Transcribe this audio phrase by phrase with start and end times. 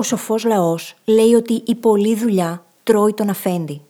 [0.00, 3.80] Ο σοφός λαός λέει ότι η πολλή δουλειά τρώει τον αφέντη.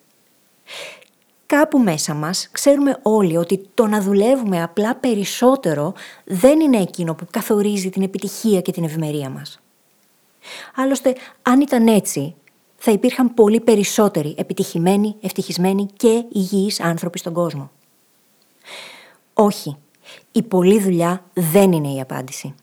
[1.46, 5.94] Κάπου μέσα μας ξέρουμε όλοι ότι το να δουλεύουμε απλά περισσότερο
[6.24, 9.60] δεν είναι εκείνο που καθορίζει την επιτυχία και την ευημερία μας.
[10.74, 12.34] Άλλωστε, αν ήταν έτσι,
[12.76, 17.70] θα υπήρχαν πολύ περισσότεροι επιτυχημένοι, ευτυχισμένοι και υγιείς άνθρωποι στον κόσμο.
[19.34, 19.76] Όχι,
[20.32, 22.54] η πολλή δουλειά δεν είναι η απάντηση.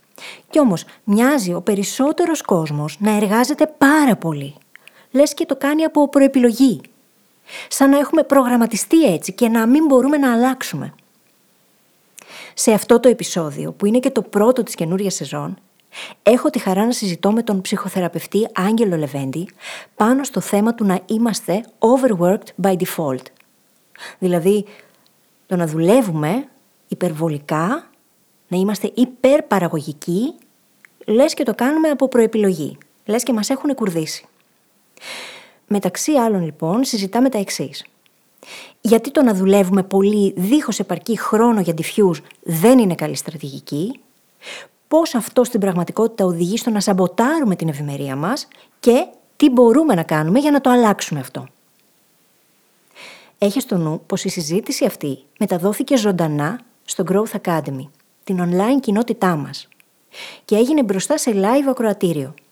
[0.50, 4.56] Κι όμως μοιάζει ο περισσότερος κόσμος να εργάζεται πάρα πολύ.
[5.12, 6.82] Λες και το κάνει από προεπιλογή.
[7.68, 10.94] Σαν να έχουμε προγραμματιστεί έτσι και να μην μπορούμε να αλλάξουμε.
[12.54, 15.58] Σε αυτό το επεισόδιο, που είναι και το πρώτο της καινούρια σεζόν,
[16.24, 19.50] έχω τη χαρά να συζητώ με τον ψυχοθεραπευτή Άγγελο Λεβέντη
[19.96, 23.24] πάνω στο θέμα του να είμαστε overworked by default.
[24.20, 24.66] Δηλαδή,
[25.46, 26.48] το να δουλεύουμε
[26.88, 27.90] υπερβολικά,
[28.48, 30.34] να είμαστε υπερπαραγωγικοί,
[31.06, 32.78] λες και το κάνουμε από προεπιλογή.
[33.06, 34.26] Λες και μας έχουν κουρδίσει.
[35.68, 37.86] Μεταξύ άλλων λοιπόν συζητάμε τα εξής.
[38.82, 44.00] Γιατί το να δουλεύουμε πολύ δίχως επαρκή χρόνο για diffuse δεν είναι καλή στρατηγική,
[44.88, 48.48] πώς αυτό στην πραγματικότητα οδηγεί στο να σαμποτάρουμε την ευημερία μας
[48.80, 51.48] και τι μπορούμε να κάνουμε για να το αλλάξουμε αυτό;
[53.38, 57.88] Έχεις στο νου πως η συζήτηση αυτή μεταδόθηκε ζωντανά στο Growth Academy,
[58.28, 59.68] την online κοινότητά μας
[60.46, 62.34] και έγινε μπροστά σε live ακροατήριο–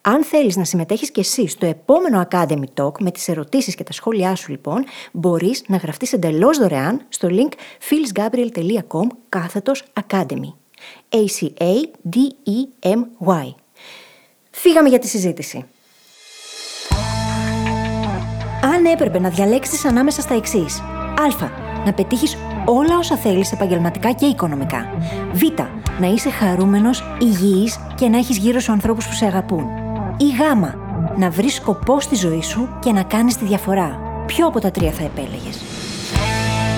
[0.00, 3.92] αν θέλεις να συμμετέχεις και εσύ στο επόμενο Academy Talk με τις ερωτήσεις και τα
[3.92, 7.52] σχόλιά σου λοιπόν, μπορείς να γραφτείς εντελώς δωρεάν στο link
[7.88, 10.52] phyllisgabriel.com κάθετος Academy.
[11.08, 11.84] A-C-A-D-E-M-Y.
[14.50, 15.64] Φύγαμε για τη συζήτηση.
[18.62, 20.80] Αν έπρεπε να διαλέξεις ανάμεσα στα εξής.
[20.80, 21.67] Α.
[21.88, 24.86] Να πετύχεις όλα όσα θέλεις επαγγελματικά και οικονομικά.
[25.32, 25.42] Β.
[26.00, 29.64] Να είσαι χαρούμενος, υγιής και να έχεις γύρω σου ανθρώπους που σε αγαπούν.
[30.16, 30.38] Ή Γ.
[31.16, 33.98] Να βρεις σκοπό στη ζωή σου και να κάνεις τη διαφορά.
[34.26, 35.60] Ποιο από τα τρία θα επέλεγες;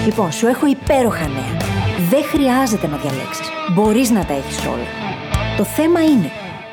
[0.04, 1.56] Λοιπόν, σου έχω υπέροχα νέα.
[2.10, 3.48] Δεν χρειάζεται να διαλέξεις.
[3.74, 4.88] Μπορείς να τα έχεις όλα.
[5.56, 6.30] Το θέμα είναι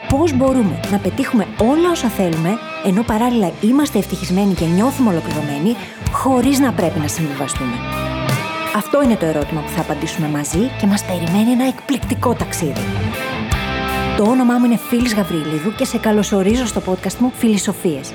[0.10, 2.50] πώς μπορούμε να πετύχουμε όλα όσα θέλουμε,
[2.86, 5.76] ενώ παράλληλα είμαστε ευτυχισμένοι και νιώθουμε ολοκληρωμένοι,
[6.12, 8.07] χωρίς να πρέπει να συμβιβαστούμε.
[8.78, 12.82] Αυτό είναι το ερώτημα που θα απαντήσουμε μαζί και μας περιμένει ένα εκπληκτικό ταξίδι.
[14.18, 18.14] Το όνομά μου είναι Φίλης Γαβρίλιδου και σε καλωσορίζω στο podcast μου Φιλισοφίες.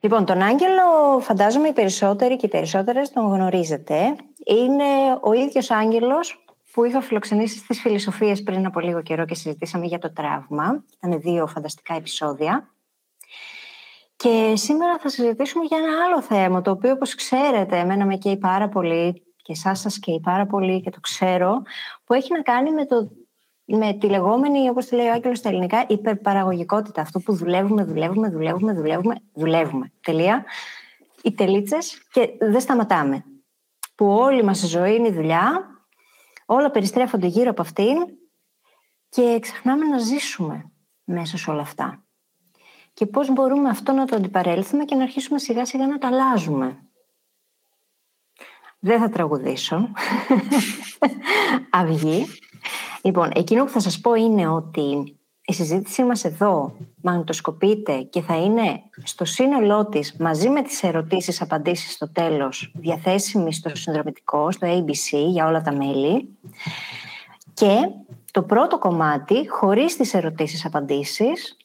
[0.00, 4.16] Λοιπόν, τον Άγγελο φαντάζομαι οι περισσότεροι και οι περισσότερες τον γνωρίζετε.
[4.46, 9.86] Είναι ο ίδιος Άγγελος που είχα φιλοξενήσει στις Φιλισοφίες πριν από λίγο καιρό και συζητήσαμε
[9.86, 10.84] για το τραύμα.
[10.96, 12.72] Ήταν δύο φανταστικά επεισόδια.
[14.22, 18.36] Και σήμερα θα συζητήσουμε για ένα άλλο θέμα, το οποίο όπως ξέρετε εμένα με καίει
[18.36, 21.62] πάρα πολύ και εσάς σας καίει πάρα πολύ και το ξέρω,
[22.04, 23.10] που έχει να κάνει με, το,
[23.64, 27.00] με τη λεγόμενη, όπως τη λέει ο Άγγελος στα ελληνικά, υπερπαραγωγικότητα.
[27.00, 29.92] Αυτό που δουλεύουμε, δουλεύουμε, δουλεύουμε, δουλεύουμε, δουλεύουμε.
[30.00, 30.44] Τελεία.
[31.22, 33.24] Οι τελίτσες και δεν σταματάμε.
[33.94, 35.66] Που όλη μας η ζωή είναι η δουλειά,
[36.46, 37.96] όλα περιστρέφονται γύρω από αυτήν
[39.08, 40.70] και ξεχνάμε να ζήσουμε
[41.04, 42.01] μέσα σε όλα αυτά
[42.94, 46.78] και πώς μπορούμε αυτό να το αντιπαρέλθουμε και να αρχίσουμε σιγά σιγά να τα αλλάζουμε.
[48.78, 49.88] Δεν θα τραγουδήσω.
[51.70, 52.26] Αυγή.
[53.02, 58.36] Λοιπόν, εκείνο που θα σας πω είναι ότι η συζήτησή μας εδώ μαγνητοσκοπείται και θα
[58.36, 64.66] είναι στο σύνολό της μαζί με τις ερωτήσεις, απαντήσεις στο τέλος διαθέσιμη στο συνδρομητικό, στο
[64.66, 66.38] ABC για όλα τα μέλη
[67.54, 67.76] και
[68.30, 71.56] το πρώτο κομμάτι χωρίς τις ερωτήσεις, απαντήσεις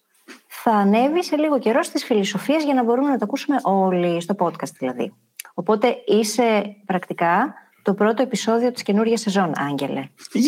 [0.63, 4.35] θα ανέβει σε λίγο καιρό στις φιλοσοφίες για να μπορούμε να το ακούσουμε όλοι στο
[4.39, 5.13] podcast δηλαδή.
[5.53, 10.09] Οπότε είσαι πρακτικά το πρώτο επεισόδιο της καινούργιας σεζόν, Άγγελε.
[10.33, 10.47] Yeah!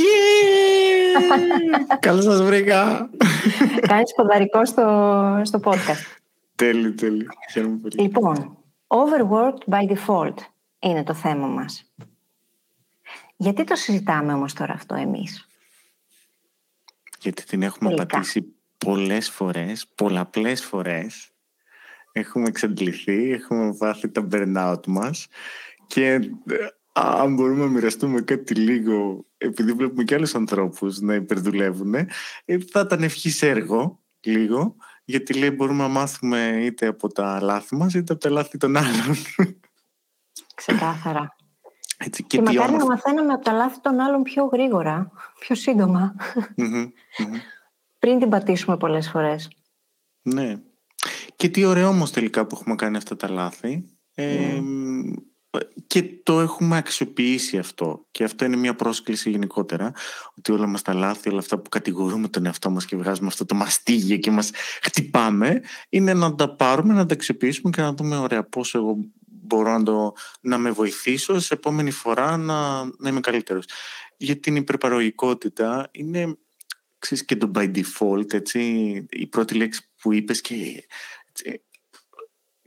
[2.00, 3.10] Καλώς σας βρήκα.
[3.88, 6.20] Κάνεις ποδαρικό στο, στο podcast.
[6.56, 7.28] Τέλει, τέλει.
[7.98, 10.36] Λοιπόν, overworked by default
[10.80, 11.92] είναι το θέμα μας.
[13.36, 15.48] Γιατί το συζητάμε όμως τώρα αυτό εμείς;
[17.20, 18.06] Γιατί την έχουμε Τελικά.
[18.06, 21.32] πατήσει πολλές φορές, πολλαπλές φορές
[22.12, 25.28] έχουμε εξαντληθεί, έχουμε βάθει τα burnout μας
[25.88, 26.22] και ε,
[26.94, 32.08] αν μπορούμε να μοιραστούμε κάτι λίγο επειδή βλέπουμε και άλλους ανθρώπους να υπερδουλεύουν ε,
[32.72, 37.94] θα ήταν ευχής έργο λίγο γιατί λέει μπορούμε να μάθουμε είτε από τα λάθη μας
[37.94, 39.16] είτε από τα λάθη των άλλων.
[40.56, 41.36] Ξεκάθαρα.
[41.98, 46.16] Έτσι, και, και μακάρι να μαθαίναμε από τα λάθη των άλλων πιο γρήγορα, πιο συντομα
[48.00, 49.50] πριν την πατήσουμε πολλές φορές.
[50.22, 50.62] Ναι.
[51.36, 53.86] Και τι ωραίο όμως τελικά που έχουμε κάνει αυτά τα λάθη.
[54.14, 54.62] Ε,
[55.88, 58.06] και το έχουμε αξιοποιήσει αυτό.
[58.12, 59.92] Και αυτό είναι μια πρόσκληση γενικότερα,
[60.38, 63.46] ότι όλα μας τα λάθη, όλα αυτά που κατηγορούμε τον εαυτό μας και βγάζουμε αυτό
[63.46, 68.18] το μαστίγιο και μας χτυπάμε, είναι να τα πάρουμε, να τα αξιοποιήσουμε και να δούμε,
[68.18, 73.20] ωραία, πώς εγώ μπορώ να, το, να με βοηθήσω σε επόμενη φορά να, να είμαι
[73.20, 73.66] καλύτερος.
[74.18, 76.38] Γιατί την υπερπαραγωγικότητα είναι
[77.00, 78.62] ξέρεις, και το by default, έτσι,
[79.10, 80.56] η πρώτη λέξη που είπες και
[81.30, 81.64] έτσι,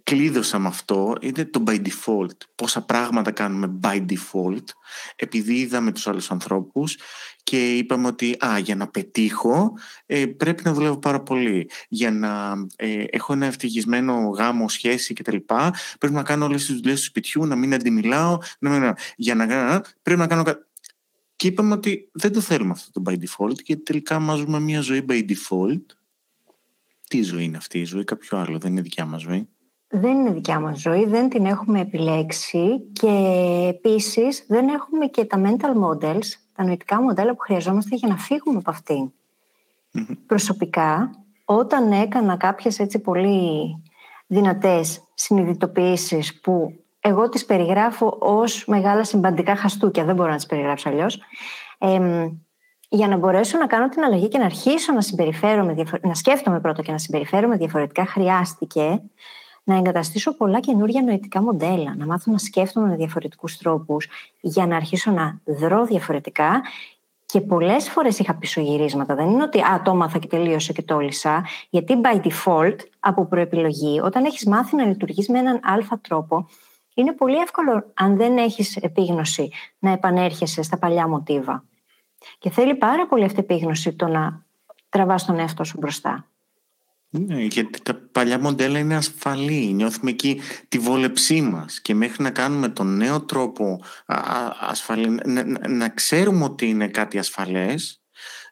[0.02, 2.36] κλείδωσα με αυτό είναι το by default.
[2.54, 4.64] Πόσα πράγματα κάνουμε by default
[5.16, 6.96] επειδή είδαμε τους άλλους ανθρώπους
[7.42, 9.72] και είπαμε ότι α, για να πετύχω
[10.06, 11.70] ε, πρέπει να δουλεύω πάρα πολύ.
[11.88, 15.36] Για να ε, έχω ένα ευτυχισμένο γάμο, σχέση κτλ.
[15.98, 18.38] Πρέπει να κάνω όλες τις δουλειές του σπιτιού, να μην αντιμιλάω.
[18.58, 20.44] Να μην, για να κάνω, πρέπει να κάνω...
[21.42, 24.80] Και είπαμε ότι δεν το θέλουμε αυτό το by default και τελικά μας ζούμε μια
[24.80, 25.82] ζωή by default.
[27.08, 29.48] Τι ζωή είναι αυτή η ζωή, κάποιο άλλο, δεν είναι δικιά μας ζωή.
[29.88, 33.08] Δεν είναι δικιά μας ζωή, δεν την έχουμε επιλέξει και
[33.68, 38.58] επίσης δεν έχουμε και τα mental models, τα νοητικά μοντέλα που χρειαζόμαστε για να φύγουμε
[38.58, 39.12] από αυτην
[40.26, 41.10] Προσωπικά,
[41.44, 43.82] όταν έκανα κάποιες έτσι πολύ
[44.26, 50.88] δυνατές συνειδητοποιήσεις που εγώ τις περιγράφω ως μεγάλα συμπαντικά χαστούκια, δεν μπορώ να τις περιγράψω
[50.88, 51.20] αλλιώς.
[52.88, 56.82] για να μπορέσω να κάνω την αλλαγή και να αρχίσω να συμπεριφέρομαι, να σκέφτομαι πρώτα
[56.82, 59.02] και να συμπεριφέρομαι διαφορετικά, χρειάστηκε
[59.64, 64.08] να εγκαταστήσω πολλά καινούργια νοητικά μοντέλα, να μάθω να σκέφτομαι με διαφορετικούς τρόπους
[64.40, 66.62] για να αρχίσω να δρώ διαφορετικά.
[67.26, 69.14] Και πολλές φορές είχα πισωγυρίσματα.
[69.14, 71.44] Δεν είναι ότι α, το έμαθα και τελείωσε και το όλησα.
[71.70, 76.48] Γιατί by default, από προεπιλογή, όταν έχεις μάθει να λειτουργείς με έναν αλφα τρόπο,
[76.94, 81.64] είναι πολύ εύκολο, αν δεν έχεις επίγνωση, να επανέρχεσαι στα παλιά μοτίβα.
[82.38, 84.44] Και θέλει πάρα πολύ αυτή επίγνωση το να
[84.88, 86.26] τραβάς τον εαυτό σου μπροστά.
[87.14, 89.72] Ναι, γιατί τα παλιά μοντέλα είναι ασφαλή.
[89.72, 93.80] Νιώθουμε εκεί τη βόλεψή μας και μέχρι να κάνουμε τον νέο τρόπο
[94.60, 98.02] ασφαλή, να, να, ξέρουμε ότι είναι κάτι ασφαλές,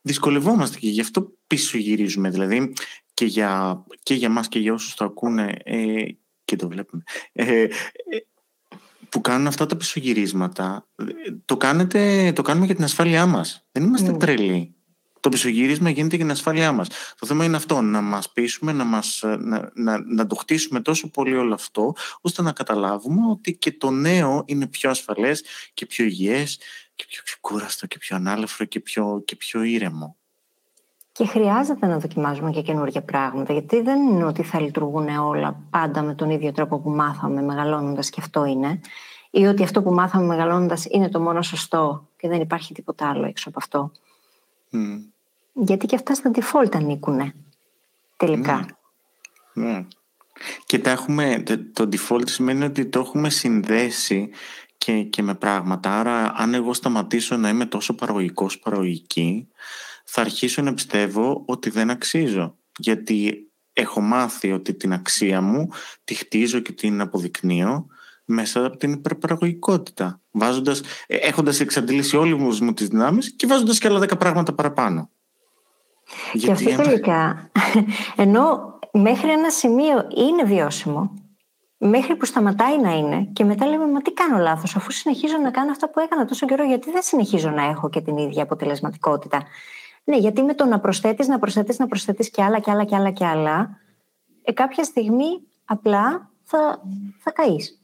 [0.03, 2.31] δυσκολευόμαστε και γι' αυτό πίσω γυρίζουμε.
[2.31, 2.73] Δηλαδή
[3.15, 6.05] και για, και για μας και για όσους το ακούνε ε,
[6.45, 7.03] και το βλέπουμε,
[7.33, 7.69] ε, ε,
[9.11, 10.89] που κάνουν αυτά τα πισωγυρίσματα,
[11.45, 13.67] το, κάνετε, το κάνουμε για την ασφάλειά μας.
[13.73, 14.19] Δεν είμαστε mm.
[14.19, 14.75] τρελοί
[15.21, 16.89] το πισωγύρισμα γίνεται για την ασφάλειά μας.
[17.19, 21.11] Το θέμα είναι αυτό, να μας πείσουμε, να, μας, να, να, να το χτίσουμε τόσο
[21.11, 26.05] πολύ όλο αυτό, ώστε να καταλάβουμε ότι και το νέο είναι πιο ασφαλές και πιο
[26.05, 26.59] υγιές
[26.95, 30.20] και πιο ξεκούραστο και πιο ανάλαφρο και πιο, και πιο ήρεμο.
[31.21, 36.03] Και χρειάζεται να δοκιμάζουμε και καινούργια πράγματα, γιατί δεν είναι ότι θα λειτουργούν όλα πάντα
[36.03, 38.81] με τον ίδιο τρόπο που μάθαμε μεγαλώνοντας και αυτό είναι,
[39.31, 43.27] ή ότι αυτό που μάθαμε μεγαλώνοντας είναι το μόνο σωστό και δεν υπάρχει τίποτα άλλο
[43.27, 43.91] έξω από αυτό.
[45.53, 47.33] Γιατί και αυτά στα default ανήκουν
[48.17, 48.67] τελικά.
[49.53, 49.85] Ναι.
[50.67, 54.31] Και τα έχουμε, το default σημαίνει ότι το έχουμε συνδέσει
[54.79, 55.99] και, και με πράγματα.
[55.99, 59.49] Άρα αν εγώ σταματήσω να είμαι τόσο παραγωγικός, παραγωγική,
[60.13, 62.57] θα αρχίσω να πιστεύω ότι δεν αξίζω.
[62.79, 65.69] Γιατί έχω μάθει ότι την αξία μου
[66.05, 67.87] τη χτίζω και την αποδεικνύω
[68.25, 70.21] μέσα από την υπερπαραγωγικότητα.
[70.31, 75.11] Βάζοντας, ε, έχοντας εξαντλήσει όλοι μου τις δυνάμεις και βάζοντας και άλλα δέκα πράγματα παραπάνω.
[76.33, 77.51] Και αυτό τελικά,
[78.25, 81.15] ενώ μέχρι ένα σημείο είναι βιώσιμο,
[81.77, 85.51] μέχρι που σταματάει να είναι και μετά λέμε μα τι κάνω λάθος αφού συνεχίζω να
[85.51, 89.43] κάνω αυτά που έκανα τόσο καιρό γιατί δεν συνεχίζω να έχω και την ίδια αποτελεσματικότητα.
[90.05, 92.97] Ναι, γιατί με το να προσθέτεις, να προσθέτεις, να προσθέτεις και άλλα και άλλα και
[92.97, 93.79] άλλα και άλλα,
[94.43, 96.83] ε, κάποια στιγμή απλά θα,
[97.19, 97.81] θα καείς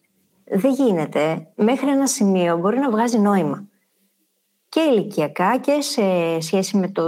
[0.51, 1.47] δεν γίνεται.
[1.55, 3.65] Μέχρι ένα σημείο μπορεί να βγάζει νόημα.
[4.69, 6.03] Και ηλικιακά και σε
[6.41, 7.03] σχέση με, το,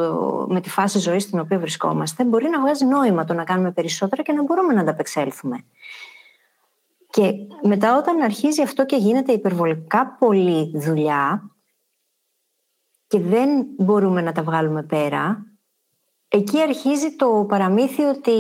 [0.48, 4.22] με τη φάση ζωής στην οποία βρισκόμαστε μπορεί να βγάζει νόημα το να κάνουμε περισσότερα
[4.22, 5.64] και να μπορούμε να ανταπεξέλθουμε.
[7.10, 11.50] Και μετά όταν αρχίζει αυτό και γίνεται υπερβολικά πολλή δουλειά
[13.08, 15.48] και δεν μπορούμε να τα βγάλουμε πέρα,
[16.30, 18.32] Εκεί αρχίζει το παραμύθι ότι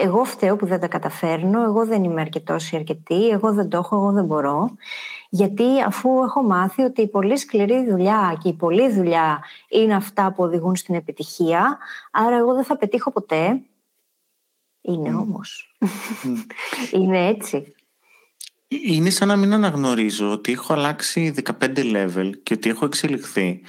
[0.00, 3.76] εγώ φταίω που δεν τα καταφέρνω, εγώ δεν είμαι αρκετός ή αρκετή, εγώ δεν το
[3.76, 4.76] έχω, εγώ δεν μπορώ.
[5.28, 10.32] Γιατί αφού έχω μάθει ότι η πολύ σκληρή δουλειά και η πολλή δουλειά είναι αυτά
[10.32, 11.78] που οδηγούν στην επιτυχία,
[12.10, 13.62] άρα εγώ δεν θα πετύχω ποτέ.
[14.80, 15.20] Είναι mm.
[15.20, 15.76] όμως.
[17.00, 17.74] είναι έτσι.
[18.68, 23.62] Είναι σαν να μην αναγνωρίζω ότι έχω αλλάξει 15 level και ότι έχω εξελιχθεί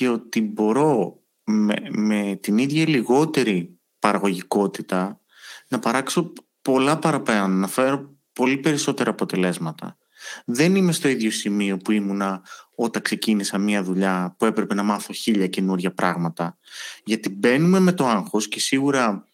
[0.00, 5.20] και ότι μπορώ με, με την ίδια λιγότερη παραγωγικότητα
[5.68, 9.96] να παράξω πολλά παραπάνω, να φέρω πολύ περισσότερα αποτελέσματα.
[10.44, 12.42] Δεν είμαι στο ίδιο σημείο που ήμουνα
[12.74, 16.58] όταν ξεκίνησα μία δουλειά που έπρεπε να μάθω χίλια καινούργια πράγματα.
[17.04, 19.24] Γιατί μπαίνουμε με το άγχος και σίγουρα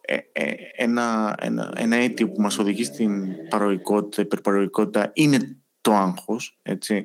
[0.00, 6.58] ε, ε, ένα, ένα, ένα αίτιο που μας οδηγεί στην παραγωγικότητα, υπερπαραγωγικότητα είναι το άγχος,
[6.62, 7.04] έτσι.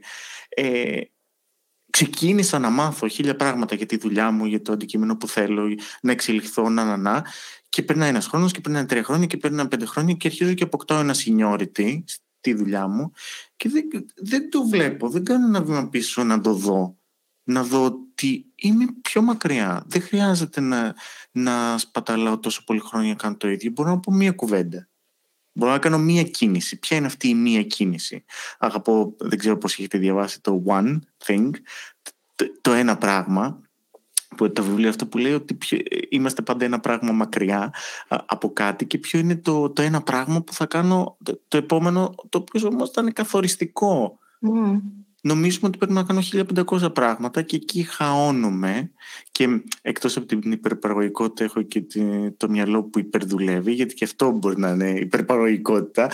[0.49, 1.01] Ε,
[2.03, 6.12] ξεκίνησα να μάθω χίλια πράγματα για τη δουλειά μου, για το αντικείμενο που θέλω, να
[6.12, 7.25] εξελιχθώ, να, να, να.
[7.70, 10.63] Και περνάει ένας χρόνος και περνάει τρία χρόνια και περνάει πέντε χρόνια και αρχίζω και
[10.63, 13.12] αποκτάω ένα seniority στη δουλειά μου
[13.55, 13.84] και δεν,
[14.15, 16.96] δεν το βλέπω, δεν κάνω ένα βήμα πίσω να το δω.
[17.43, 19.84] Να δω ότι είμαι πιο μακριά.
[19.88, 20.96] Δεν χρειάζεται να,
[21.31, 23.72] να σπαταλάω τόσο πολύ χρόνια να κάνω το ίδιο.
[23.72, 24.89] Μπορώ να πω μία κουβέντα.
[25.53, 26.79] Μπορώ να κάνω μία κίνηση.
[26.79, 28.24] Ποια είναι αυτή η μία κίνηση;
[28.60, 31.50] Αγαπώ, δεν ξέρω πώς έχετε διαβάσει το One Thing,
[32.62, 33.62] το, ένα πράγμα,
[34.38, 35.57] που το βιβλίο αυτό που λέει ότι
[36.10, 37.74] είμαστε πάντα ένα πράγμα μακριά
[38.07, 41.17] από κάτι και ποιο είναι το, το ένα πράγμα που θα κάνω
[41.48, 44.19] το, επόμενο, το οποίο όμως θα είναι καθοριστικό.
[44.41, 44.79] Mm
[45.21, 46.21] νομίζουμε ότι πρέπει να κάνω
[46.81, 48.91] 1500 πράγματα και εκεί χαώνομαι
[49.31, 51.86] και εκτός από την υπερπαραγωγικότητα έχω και
[52.38, 56.12] το μυαλό που υπερδουλεύει γιατί και αυτό μπορεί να είναι υπερπαραγωγικότητα.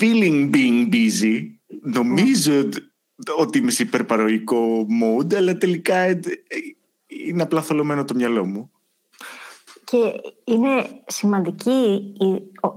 [0.00, 1.42] Feeling being busy.
[1.82, 2.93] Νομίζω ότι
[3.54, 6.20] είμαι σε υπερπαραγωγικό mode αλλά τελικά ε,
[7.06, 8.70] είναι απλά θολωμένο το μυαλό μου
[9.84, 12.26] και είναι σημαντική η,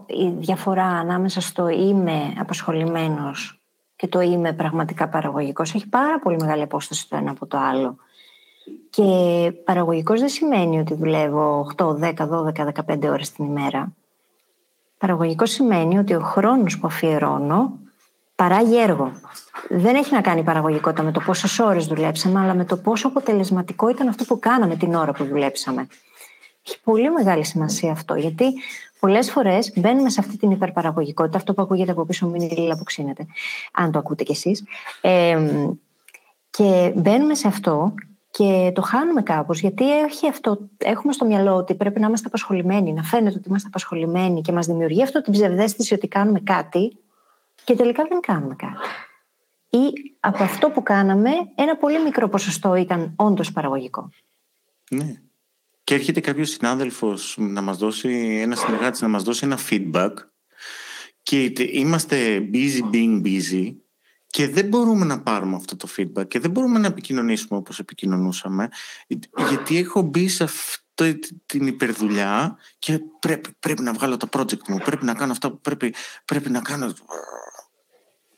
[0.07, 3.61] η διαφορά ανάμεσα στο είμαι απασχολημένος
[3.95, 7.95] και το είμαι πραγματικά παραγωγικός έχει πάρα πολύ μεγάλη απόσταση το ένα από το άλλο.
[8.89, 9.03] Και
[9.63, 13.93] παραγωγικός δεν σημαίνει ότι δουλεύω 8, 10, 12, 15 ώρες την ημέρα.
[14.97, 17.79] Παραγωγικός σημαίνει ότι ο χρόνος που αφιερώνω
[18.37, 19.11] παράγει έργο.
[19.69, 23.89] Δεν έχει να κάνει παραγωγικότητα με το πόσες ώρες δουλέψαμε, αλλά με το πόσο αποτελεσματικό
[23.89, 25.87] ήταν αυτό που κάναμε την ώρα που δουλέψαμε.
[26.67, 28.45] Έχει πολύ μεγάλη σημασία αυτό, γιατί
[28.99, 32.57] πολλές φορές μπαίνουμε σε αυτή την υπερπαραγωγικότητα, αυτό που ακούγεται από πίσω μου είναι η
[32.57, 33.25] λίλα που ξύνεται,
[33.73, 34.63] αν το ακούτε κι εσείς.
[35.01, 35.49] Ε,
[36.49, 37.93] και μπαίνουμε σε αυτό
[38.31, 42.93] και το χάνουμε κάπως, γιατί έχει αυτό, έχουμε στο μυαλό ότι πρέπει να είμαστε απασχολημένοι,
[42.93, 46.97] να φαίνεται ότι είμαστε απασχολημένοι και μας δημιουργεί αυτό την ψευδέστηση ότι κάνουμε κάτι
[47.67, 48.87] και τελικά δεν κάνουμε κάτι.
[49.69, 54.09] Ή από αυτό που κάναμε, ένα πολύ μικρό ποσοστό ήταν όντως παραγωγικό.
[54.89, 55.21] Ναι
[55.87, 60.11] και έρχεται κάποιος συνάδελφος να μας δώσει, ένας συνεργάτης να μας δώσει ένα feedback
[61.23, 63.75] και είμαστε busy being busy
[64.27, 68.69] και δεν μπορούμε να πάρουμε αυτό το feedback και δεν μπορούμε να επικοινωνήσουμε όπως επικοινωνούσαμε
[69.49, 74.77] γιατί έχω μπει σε αυτή την υπερδουλειά και πρέπει, πρέπει να βγάλω τα project μου,
[74.77, 75.93] πρέπει να κάνω αυτά που πρέπει,
[76.25, 76.93] πρέπει να κάνω...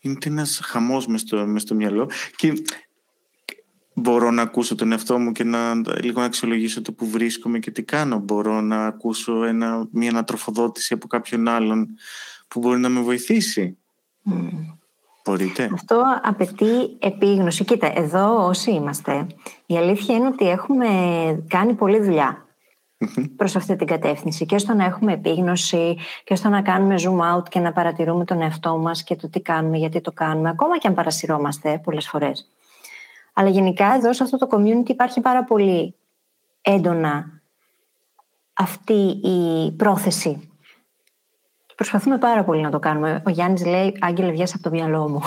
[0.00, 2.52] Είναι ένας χαμός μες στο, μες στο μυαλό και
[3.94, 7.70] μπορώ να ακούσω τον εαυτό μου και να λίγο να αξιολογήσω το που βρίσκομαι και
[7.70, 8.18] τι κάνω.
[8.18, 11.88] Μπορώ να ακούσω ένα, μια ανατροφοδότηση από κάποιον άλλον
[12.48, 13.78] που μπορεί να με βοηθήσει.
[14.30, 14.48] Mm.
[15.24, 15.70] Μπορείτε.
[15.72, 17.64] Αυτό απαιτεί επίγνωση.
[17.64, 19.26] Κοίτα, εδώ όσοι είμαστε,
[19.66, 20.88] η αλήθεια είναι ότι έχουμε
[21.48, 22.44] κάνει πολλή δουλειά
[23.36, 27.48] προς αυτή την κατεύθυνση και στο να έχουμε επίγνωση και στο να κάνουμε zoom out
[27.48, 30.88] και να παρατηρούμε τον εαυτό μας και το τι κάνουμε, γιατί το κάνουμε, ακόμα και
[30.88, 32.50] αν παρασυρώμαστε πολλές φορές.
[33.32, 35.94] Αλλά γενικά εδώ σε αυτό το community υπάρχει πάρα πολύ
[36.60, 37.42] έντονα
[38.52, 40.50] αυτή η πρόθεση.
[41.74, 43.22] Προσπαθούμε πάρα πολύ να το κάνουμε.
[43.26, 45.20] Ο Γιάννης λέει «Άγγελε, βγες από το μυαλό μου».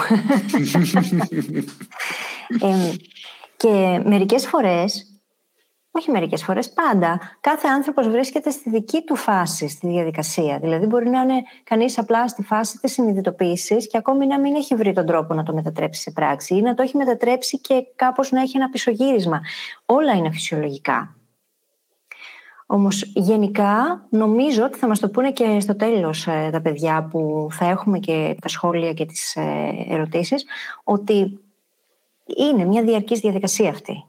[3.58, 5.13] και μερικές φορές
[5.96, 7.20] όχι μερικές φορές, πάντα.
[7.42, 10.60] Κάθε άνθρωπος βρίσκεται στη δική του φάση στη διαδικασία.
[10.60, 14.76] Δηλαδή, μπορεί να είναι κανείς απλά στη φάση της συνειδητοποίησης και ακόμη να μην έχει
[14.76, 18.32] βρει τον τρόπο να το μετατρέψει σε πράξη ή να το έχει μετατρέψει και κάπως
[18.32, 19.42] να έχει ένα πισωγύρισμα.
[19.86, 21.16] Όλα είναι φυσιολογικά.
[22.66, 27.48] Όμως, γενικά, νομίζω ότι θα μας το πούνε και στο τέλος ε, τα παιδιά που
[27.52, 30.46] θα έχουμε και τα σχόλια και τις ε, ερωτήσεις,
[30.84, 31.40] ότι
[32.26, 34.06] είναι μια διαρκής διαδικασία αυτή.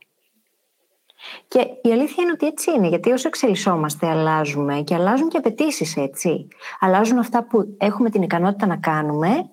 [1.49, 5.97] Και η αλήθεια είναι ότι έτσι είναι, γιατί όσο εξελισσόμαστε, αλλάζουμε και αλλάζουν και απαιτήσεις
[5.97, 6.49] έτσι.
[6.81, 9.49] Αλλάζουν αυτά που έχουμε την ικανότητα να κάνουμε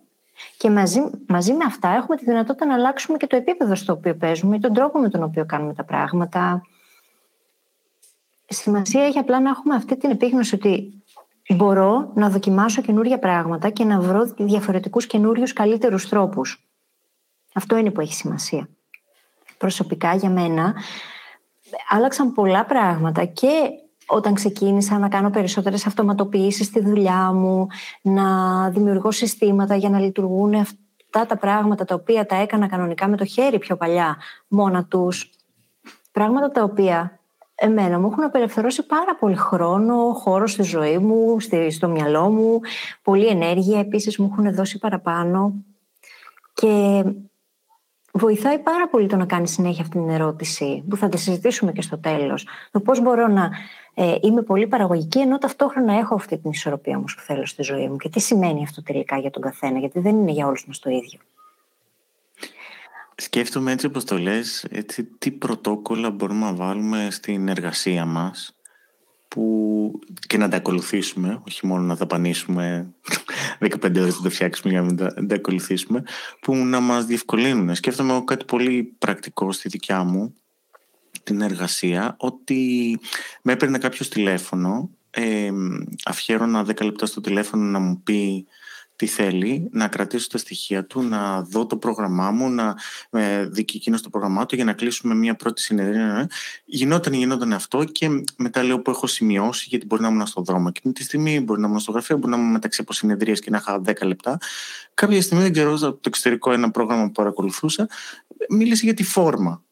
[0.57, 4.15] και μαζί, μαζί με αυτά έχουμε τη δυνατότητα να αλλάξουμε και το επίπεδο στο οποίο
[4.15, 6.61] παίζουμε ή τον τρόπο με τον οποίο κάνουμε τα πράγματα.
[8.47, 11.03] Σημασία έχει απλά να έχουμε αυτή την επίγνωση ότι
[11.55, 16.69] μπορώ να δοκιμάσω καινούργια πράγματα και να βρω διαφορετικούς καινούριους καλύτερους τρόπους.
[17.53, 18.69] Αυτό είναι που έχει σημασία.
[19.57, 20.73] Προσωπικά για μένα
[21.89, 23.69] άλλαξαν πολλά πράγματα και
[24.07, 27.67] όταν ξεκίνησα να κάνω περισσότερες αυτοματοποιήσεις στη δουλειά μου,
[28.01, 28.25] να
[28.69, 33.25] δημιουργώ συστήματα για να λειτουργούν αυτά τα πράγματα τα οποία τα έκανα κανονικά με το
[33.25, 35.29] χέρι πιο παλιά μόνα τους.
[36.11, 37.19] Πράγματα τα οποία
[37.55, 41.37] εμένα μου έχουν απελευθερώσει πάρα πολύ χρόνο, χώρο στη ζωή μου,
[41.69, 42.59] στο μυαλό μου,
[43.01, 45.53] πολλή ενέργεια επίσης μου έχουν δώσει παραπάνω
[46.53, 47.03] και
[48.13, 51.81] βοηθάει πάρα πολύ το να κάνεις συνέχεια αυτή την ερώτηση, που θα τη συζητήσουμε και
[51.81, 52.47] στο τέλος.
[52.71, 53.49] Το πώς μπορώ να
[53.93, 57.87] ε, είμαι πολύ παραγωγική, ενώ ταυτόχρονα έχω αυτή την ισορροπία όμως που θέλω στη ζωή
[57.87, 57.97] μου.
[57.97, 60.89] Και τι σημαίνει αυτό τελικά για τον καθένα, γιατί δεν είναι για όλους μας το
[60.89, 61.19] ίδιο.
[63.15, 68.55] Σκέφτομαι έτσι όπως το λες, έτσι, τι πρωτόκολλα μπορούμε να βάλουμε στην εργασία μας
[69.35, 72.93] που και να τα ακολουθήσουμε, όχι μόνο να δαπανίσουμε
[73.59, 76.03] 15 ώρες να τα φτιάξουμε για να τα, τα ακολουθήσουμε,
[76.41, 77.75] που να μας διευκολύνουν.
[77.75, 80.33] Σκέφτομαι κάτι πολύ πρακτικό στη δικιά μου,
[81.23, 83.00] την εργασία, ότι
[83.41, 85.51] με έπαιρνε κάποιος τηλέφωνο, ε,
[86.05, 88.47] αφιέρωνα 10 λεπτά στο τηλέφωνο να μου πει
[89.01, 92.75] τι θέλει, να κρατήσω τα στοιχεία του, να δω το πρόγραμμά μου, να
[93.10, 96.17] ε, δει και εκείνος το πρόγραμμά του για να κλείσουμε μια πρώτη συνεδρία.
[96.17, 96.27] Ε.
[96.65, 100.72] Γινόταν, γινόταν αυτό και μετά λέω που έχω σημειώσει, γιατί μπορεί να ήμουν στον δρόμο
[100.72, 103.50] και τη στιγμή, μπορεί να ήμουν στο γραφείο, μπορεί να ήμουν μεταξύ από συνεδρίες και
[103.50, 104.38] να είχα 10 λεπτά.
[104.93, 107.88] Κάποια στιγμή, δεν ξέρω, από το εξωτερικό ένα πρόγραμμα που παρακολουθούσα,
[108.50, 109.63] μίλησε για τη φόρμα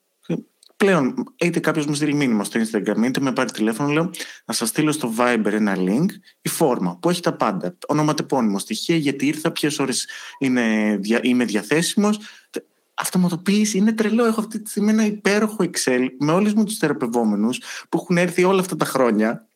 [0.79, 4.11] πλέον είτε κάποιος μου στείλει μήνυμα στο Instagram, είτε με πάρει τηλέφωνο, λέω
[4.45, 6.05] να σας στείλω στο Viber ένα link,
[6.41, 7.77] η φόρμα που έχει τα πάντα.
[7.87, 10.07] Ονοματεπώνυμο, στοιχεία, γιατί ήρθα, ποιες ώρες
[11.21, 12.19] είμαι διαθέσιμος.
[12.93, 14.25] Αυτοματοποίηση είναι τρελό.
[14.25, 18.43] Έχω αυτή τη στιγμή ένα υπέροχο Excel με όλους μου τους θεραπευόμενους που έχουν έρθει
[18.43, 19.47] όλα αυτά τα χρόνια.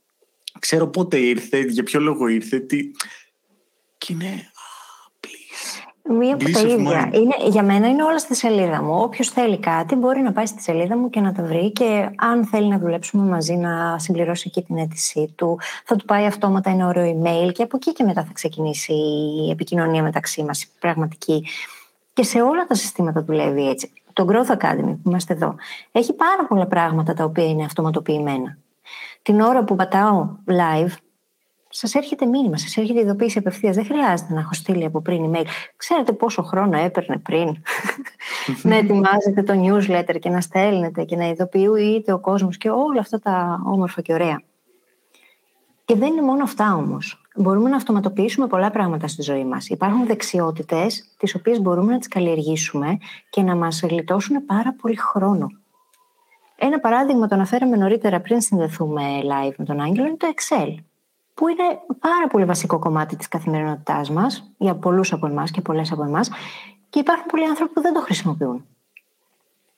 [0.59, 2.59] Ξέρω πότε ήρθε, για ποιο λόγο ήρθε.
[2.59, 2.91] Τι...
[3.97, 4.51] Και είναι
[6.09, 7.09] Μία από τα ίδια.
[7.13, 8.95] Είναι, για μένα είναι όλα στη σελίδα μου.
[9.01, 12.45] Όποιος θέλει κάτι μπορεί να πάει στη σελίδα μου και να τα βρει και αν
[12.45, 16.87] θέλει να δουλέψουμε μαζί, να συμπληρώσει εκεί την αίτησή του, θα του πάει αυτόματα ένα
[16.87, 18.93] ωραίο email και από εκεί και μετά θα ξεκινήσει
[19.45, 21.45] η επικοινωνία μεταξύ μας, η πραγματική.
[22.13, 23.91] Και σε όλα τα συστήματα δουλεύει έτσι.
[24.13, 25.55] Το Growth Academy που είμαστε εδώ
[25.91, 28.57] έχει πάρα πολλά πράγματα τα οποία είναι αυτοματοποιημένα.
[29.21, 30.93] Την ώρα που πατάω live,
[31.75, 33.75] σας έρχεται μήνυμα, σας έρχεται ειδοποίηση απευθείας.
[33.75, 35.45] Δεν χρειάζεται να έχω στείλει από πριν email.
[35.75, 37.55] Ξέρετε πόσο χρόνο έπαιρνε πριν
[38.69, 43.19] να ετοιμάζετε το newsletter και να στέλνετε και να ειδοποιείτε ο κόσμος και όλα αυτά
[43.19, 44.41] τα όμορφα και ωραία.
[45.85, 47.21] Και δεν είναι μόνο αυτά όμως.
[47.35, 49.69] Μπορούμε να αυτοματοποιήσουμε πολλά πράγματα στη ζωή μας.
[49.69, 52.97] Υπάρχουν δεξιότητες τις οποίες μπορούμε να τις καλλιεργήσουμε
[53.29, 55.47] και να μας γλιτώσουν πάρα πολύ χρόνο.
[56.55, 60.75] Ένα παράδειγμα το αναφέραμε νωρίτερα πριν συνδεθούμε live με τον Άγγελο είναι το Excel
[61.33, 61.63] που είναι
[61.99, 66.29] πάρα πολύ βασικό κομμάτι της καθημερινότητάς μας για πολλούς από εμάς και πολλές από εμάς
[66.89, 68.65] και υπάρχουν πολλοί άνθρωποι που δεν το χρησιμοποιούν.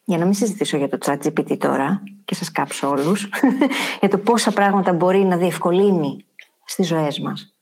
[0.04, 3.30] Για να μην συζητήσω για το chat GPT τώρα και σας κάψω όλους,
[4.00, 6.26] για το πόσα πράγματα μπορεί να διευκολύνει
[6.66, 7.54] στις ζωές μας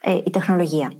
[0.00, 0.92] ε, η τεχνολογία.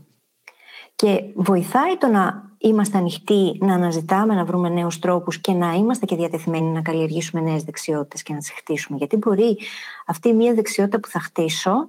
[0.97, 6.07] Και βοηθάει το να είμαστε ανοιχτοί, να αναζητάμε, να βρούμε νέους τρόπους και να είμαστε
[6.07, 8.99] και διατεθειμένοι να καλλιεργήσουμε νέες δεξιότητες και να τις χτίσουμε.
[8.99, 9.59] Γιατί μπορεί
[10.07, 11.89] αυτή η μία δεξιότητα που θα χτίσω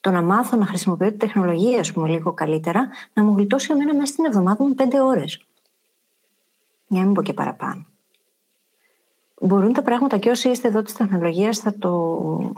[0.00, 3.94] το να μάθω να χρησιμοποιώ τη τεχνολογία, ας πούμε, λίγο καλύτερα, να μου γλιτώσει εμένα
[3.94, 5.46] μέσα στην εβδομάδα μου πέντε ώρες.
[6.86, 7.86] Για να μην πω και παραπάνω.
[9.40, 12.54] Μπορούν τα πράγματα και όσοι είστε εδώ της τεχνολογίας θα, το...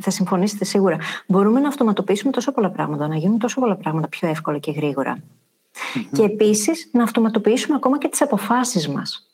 [0.00, 0.98] θα συμφωνήσετε σίγουρα.
[1.26, 5.18] Μπορούμε να αυτοματοποιήσουμε τόσο πολλά πράγματα, να γίνουν τόσο πολλά πράγματα πιο εύκολα και γρήγορα.
[6.12, 9.28] Και επίσης να αυτοματοποιήσουμε ακόμα και τις αποφάσεις μας.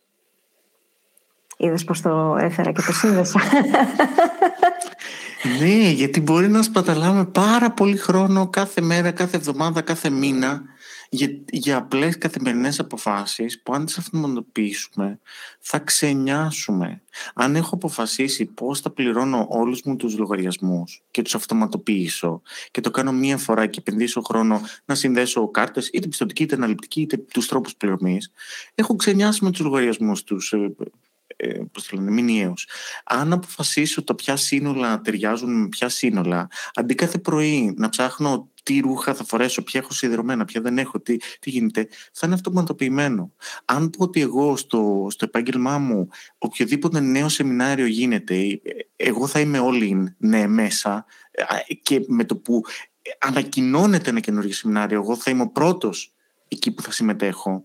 [1.62, 3.40] Είδες πώ το έφερα και το σύνδεσα.
[5.60, 10.62] ναι, γιατί μπορεί να σπαταλάμε πάρα πολύ χρόνο κάθε μέρα, κάθε εβδομάδα, κάθε μήνα
[11.10, 15.18] για, για απλές καθημερινές αποφάσεις που αν τις αυτοματοποιήσουμε
[15.58, 17.02] θα ξενιάσουμε.
[17.34, 22.90] Αν έχω αποφασίσει πώς θα πληρώνω όλους μου τους λογαριασμούς και τους αυτοματοποιήσω και το
[22.90, 27.48] κάνω μία φορά και επενδύσω χρόνο να συνδέσω κάρτες είτε πιστοτική είτε αναλυτική είτε τους
[27.48, 28.32] τρόπους πληρωμής
[28.74, 30.54] έχω ξενιάσει με τους λογαριασμούς τους
[31.36, 32.66] ε, ε, πώς το λένε, μηνιαίους.
[33.04, 38.80] Αν αποφασίσω τα ποια σύνολα ταιριάζουν με ποια σύνολα, αντί κάθε πρωί να ψάχνω τι
[38.80, 43.32] ρούχα θα φορέσω, ποια έχω σιδερωμένα, ποια δεν έχω, τι, τι γίνεται, θα είναι αυτοματοποιημένο.
[43.64, 48.60] Αν πω ότι εγώ στο, στο επάγγελμά μου οποιοδήποτε νέο σεμινάριο γίνεται,
[48.96, 51.04] εγώ θα είμαι όλοι ναι μέσα
[51.82, 52.62] και με το που
[53.18, 56.14] ανακοινώνεται ένα καινούργιο σεμινάριο, εγώ θα είμαι ο πρώτος
[56.48, 57.64] εκεί που θα συμμετέχω.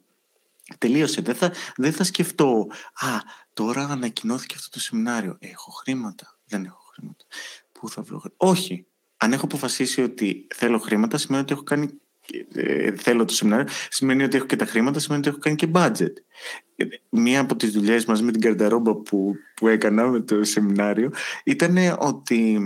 [0.77, 1.21] Τελείωσε.
[1.21, 3.07] Δεν θα, δεν θα σκεφτώ, α,
[3.55, 5.37] τώρα ανακοινώθηκε αυτό το σεμινάριο.
[5.39, 7.25] Έχω χρήματα; Δεν έχω χρήματα.
[7.71, 8.45] Πού θα βρω χρήματα.
[8.45, 8.87] Όχι.
[9.17, 12.04] Αν έχω αποφασίσει ότι θέλω χρήματα, σημαίνει ότι έχω κάνει ε,
[12.95, 16.13] θέλω το σεμινάριο, σημαίνει ότι έχω και τα χρήματα, σημαίνει ότι έχω κάνει και budget.
[17.09, 21.11] Μία από τις δουλειές μας με την καρταρόμπα που, που έκανα με το σεμινάριο
[21.43, 22.59] ήταν ότι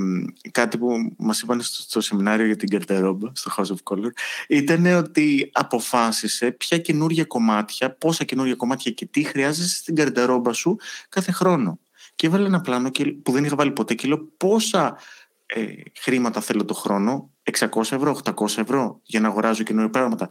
[0.52, 4.10] κάτι που μας είπαν στο, στο σεμινάριο για την καρταρόμπα, στο House of Color,
[4.48, 10.78] ήταν ότι αποφάσισε ποια καινούργια κομμάτια, πόσα καινούργια κομμάτια και τι χρειάζεσαι στην καρταρόμπα σου
[11.10, 11.80] κάθε χρόνο.
[12.16, 12.92] Και έβαλε ένα πλάνο
[13.24, 14.98] που δεν είχα βάλει ποτέ και λέω πόσα
[15.46, 15.66] ε,
[16.00, 20.30] χρήματα θέλω το χρόνο, 600 ευρώ, 800 ευρώ για να αγοράζω καινούργια πράγματα.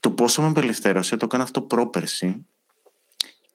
[0.00, 2.46] Το πόσο με απελευθέρωσε, το έκανα αυτό πρόπερση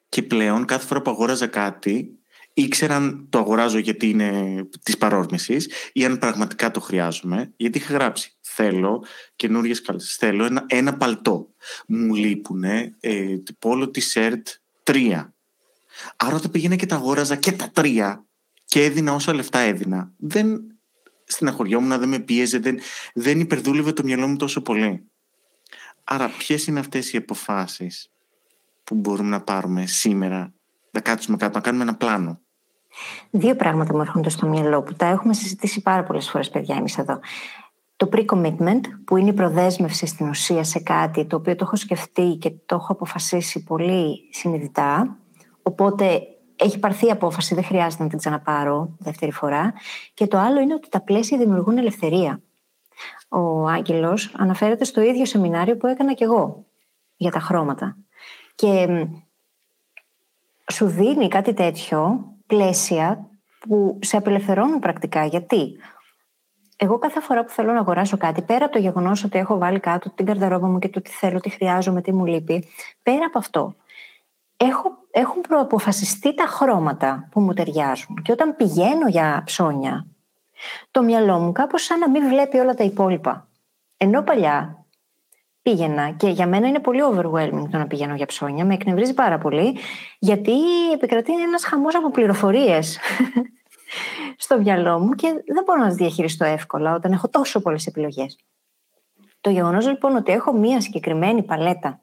[0.08, 2.18] Και πλέον κάθε φορά που αγόραζα κάτι,
[2.58, 7.52] ήξεραν το αγοράζω γιατί είναι της παρόρμησης ή αν πραγματικά το χρειάζομαι.
[7.56, 8.36] Γιατί είχα γράψει.
[8.40, 9.04] Θέλω
[9.36, 10.16] καινούριε κάλτσε.
[10.18, 11.48] Θέλω ένα, ένα παλτό.
[11.86, 12.94] Μου λείπουν ε,
[13.58, 14.48] πόλο τη ΣΕΡΤ
[14.82, 15.34] τρία.
[16.16, 18.24] Άρα όταν πήγαινα και τα αγόραζα και τα τρία
[18.64, 20.75] και έδινα όσα λεφτά έδινα, δεν
[21.26, 22.78] στεναχωριόμουν, δεν με πίεζε, δεν,
[23.14, 25.10] δεν υπερδούλευε το μυαλό μου τόσο πολύ.
[26.04, 28.10] Άρα ποιες είναι αυτές οι αποφάσεις
[28.84, 30.52] που μπορούμε να πάρουμε σήμερα,
[30.90, 32.40] να κάτσουμε κάτω, να κάνουμε ένα πλάνο;
[33.30, 36.98] Δύο πράγματα μου έρχονται στο μυαλό που τα έχουμε συζητήσει πάρα πολλές φορές, παιδιά, εμείς
[36.98, 37.20] εδώ.
[37.96, 42.36] Το pre-commitment, που είναι η προδέσμευση στην ουσία σε κάτι το οποίο το έχω σκεφτεί
[42.40, 45.16] και το έχω αποφασίσει πολύ συνειδητά.
[45.62, 46.20] Οπότε
[46.56, 49.74] έχει πάρθει η απόφαση, δεν χρειάζεται να την ξαναπάρω δεύτερη φορά.
[50.14, 52.40] Και το άλλο είναι ότι τα πλαίσια δημιουργούν ελευθερία.
[53.28, 56.64] Ο Άγγελος αναφέρεται στο ίδιο σεμινάριο που έκανα κι εγώ
[57.16, 57.96] για τα χρώματα.
[58.54, 59.06] Και
[60.72, 65.24] σου δίνει κάτι τέτοιο πλαίσια που σε απελευθερώνουν πρακτικά.
[65.24, 65.76] Γιατί;
[66.76, 69.80] Εγώ κάθε φορά που θέλω να αγοράσω κάτι, πέρα από το γεγονός ότι έχω βάλει
[69.80, 72.68] κάτω την καρδαρόμπα μου και το τι θέλω, τι χρειάζομαι, τι μου λείπει,
[73.02, 73.74] πέρα από αυτό,
[74.56, 78.22] έχω, έχουν προαποφασιστεί τα χρώματα που μου ταιριάζουν.
[78.22, 80.06] Και όταν πηγαίνω για ψώνια,
[80.90, 83.48] το μυαλό μου κάπως σαν να μην βλέπει όλα τα υπόλοιπα.
[83.96, 84.86] Ενώ παλιά
[85.62, 89.38] πήγαινα και για μένα είναι πολύ overwhelming το να πηγαίνω για ψώνια, με εκνευρίζει πάρα
[89.38, 89.78] πολύ,
[90.18, 90.52] γιατί
[90.92, 92.98] επικρατεί ένας χαμός από πληροφορίες
[94.44, 98.38] στο μυαλό μου και δεν μπορώ να τις διαχειριστώ εύκολα όταν έχω τόσο πολλές επιλογές.
[99.40, 102.00] Το γεγονός λοιπόν ότι έχω μία συγκεκριμένη παλέτα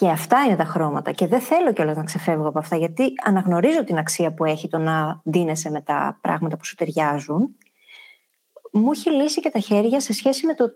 [0.00, 3.84] και αυτά είναι τα χρώματα και δεν θέλω κιόλας να ξεφεύγω από αυτά γιατί αναγνωρίζω
[3.84, 7.56] την αξία που έχει το να δίνεσαι με τα πράγματα που σου ταιριάζουν
[8.72, 10.70] μου έχει λύσει και τα χέρια σε σχέση με το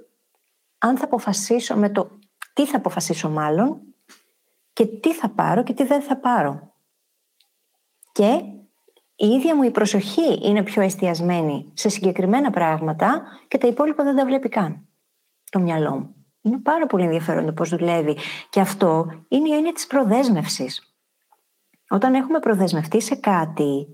[0.79, 2.19] αν θα αποφασίσω, με το
[2.53, 3.81] τι θα αποφασίσω μάλλον
[4.73, 6.73] και τι θα πάρω και τι δεν θα πάρω.
[8.13, 8.43] Και
[9.15, 14.17] η ίδια μου η προσοχή είναι πιο εστιασμένη σε συγκεκριμένα πράγματα και τα υπόλοιπα δεν
[14.17, 14.89] τα βλέπει καν
[15.51, 16.24] το μυαλό μου.
[16.45, 18.17] Είναι πάρα πολύ ενδιαφέρον το πώς δουλεύει.
[18.51, 20.95] Και αυτό είναι η έννοια της προδέσμευσης.
[21.89, 23.87] Όταν έχουμε προδεσμευτεί σε κάτι,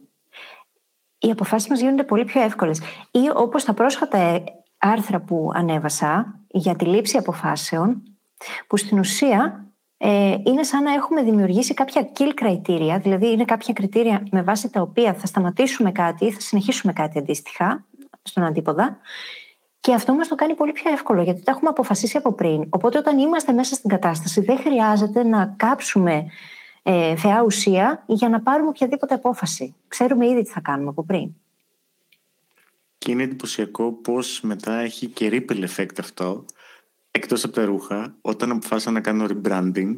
[1.18, 2.80] οι αποφάσεις μας γίνονται πολύ πιο εύκολες.
[3.10, 4.44] Ή όπως τα πρόσφατα
[4.78, 8.02] άρθρα που ανέβασα για τη λήψη αποφάσεων,
[8.66, 13.72] που στην ουσία ε, είναι σαν να έχουμε δημιουργήσει κάποια kill criteria, δηλαδή είναι κάποια
[13.72, 17.86] κριτήρια με βάση τα οποία θα σταματήσουμε κάτι ή θα συνεχίσουμε κάτι αντίστοιχα
[18.22, 18.98] στον αντίποδα.
[19.81, 22.66] Και αυτό μας το κάνει πολύ πιο εύκολο, γιατί τα έχουμε αποφασίσει από πριν.
[22.69, 26.27] Οπότε, όταν είμαστε μέσα στην κατάσταση, δεν χρειάζεται να κάψουμε
[26.83, 29.75] ε, θεά ουσία για να πάρουμε οποιαδήποτε απόφαση.
[29.88, 31.31] Ξέρουμε ήδη τι θα κάνουμε από πριν.
[32.99, 36.45] Και είναι εντυπωσιακό πώς μετά έχει και ripple effect αυτό,
[37.11, 39.95] εκτός από τα ρούχα, όταν αποφάσισα να κάνω rebranding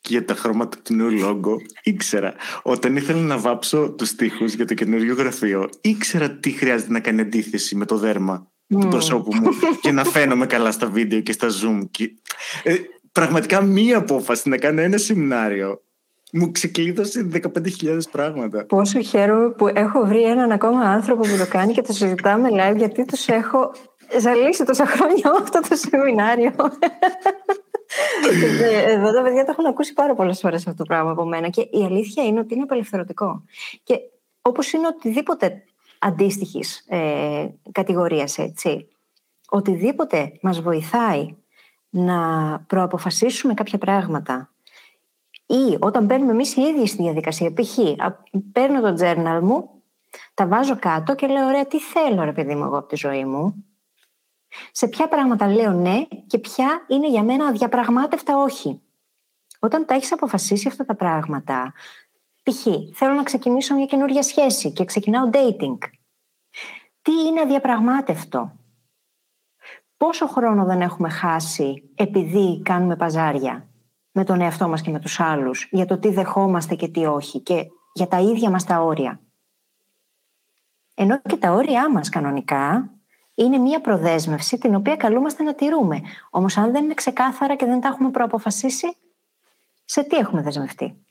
[0.00, 2.34] και για τα χρώματα του νέου λόγκο, ήξερα.
[2.62, 7.20] Όταν ήθελα να βάψω τους τοίχου για το καινούριο γραφείο, ήξερα τι χρειάζεται να κάνει
[7.20, 8.80] αντίθεση με το δέρμα mm.
[8.80, 9.50] του προσώπου μου
[9.80, 11.80] και να φαίνομαι καλά στα βίντεο και στα zoom.
[11.90, 12.10] Και...
[12.62, 12.74] Ε,
[13.12, 15.82] πραγματικά μία απόφαση να κάνω ένα σεμινάριο
[16.32, 18.64] μου ξεκλείδωσε 15.000 πράγματα.
[18.64, 22.76] Πόσο χαίρομαι που έχω βρει έναν ακόμα άνθρωπο που το κάνει και το συζητάμε live
[22.76, 23.72] γιατί τους έχω
[24.20, 26.52] ζαλίσει τόσα χρόνια αυτό το σεμινάριο.
[28.86, 31.60] Εδώ τα παιδιά το έχουν ακούσει πάρα πολλές φορές αυτό το πράγμα από μένα και
[31.60, 33.44] η αλήθεια είναι ότι είναι απελευθερωτικό.
[33.82, 33.94] Και
[34.42, 35.64] όπως είναι οτιδήποτε
[35.98, 38.88] αντίστοιχης ε, κατηγορίας, έτσι.
[39.48, 41.36] Οτιδήποτε μας βοηθάει
[41.90, 42.18] να
[42.66, 44.50] προαποφασίσουμε κάποια πράγματα
[45.46, 47.78] ή όταν μπαίνουμε εμείς οι ίδιοι στη διαδικασία, π.χ.
[48.52, 49.70] παίρνω το journal μου,
[50.34, 53.24] τα βάζω κάτω και λέω: Ωραία, τι θέλω, ρε παιδί μου, εγώ από τη ζωή
[53.24, 53.64] μου.
[54.72, 58.80] Σε ποια πράγματα λέω ναι και ποια είναι για μένα αδιαπραγμάτευτα όχι.
[59.58, 61.72] Όταν τα έχεις αποφασίσει αυτά τα πράγματα,
[62.48, 62.66] π.χ.
[62.94, 65.78] θέλω να ξεκινήσω μια καινούργια σχέση και ξεκινάω dating.
[67.02, 68.52] Τι είναι αδιαπραγμάτευτο;
[69.96, 73.68] Πόσο χρόνο δεν έχουμε χάσει επειδή κάνουμε παζάρια
[74.12, 77.40] με τον εαυτό μας και με τους άλλους για το τι δεχόμαστε και τι όχι
[77.40, 79.20] και για τα ίδια μας τα όρια;
[80.94, 82.90] Ενώ και τα όρια μας κανονικά
[83.34, 86.00] είναι μία προδέσμευση την οποία καλούμαστε να τηρούμε.
[86.30, 88.96] Όμως αν δεν είναι ξεκάθαρα και δεν τα έχουμε προαποφασίσει,
[89.84, 91.06] σε τι έχουμε δεσμευτεί;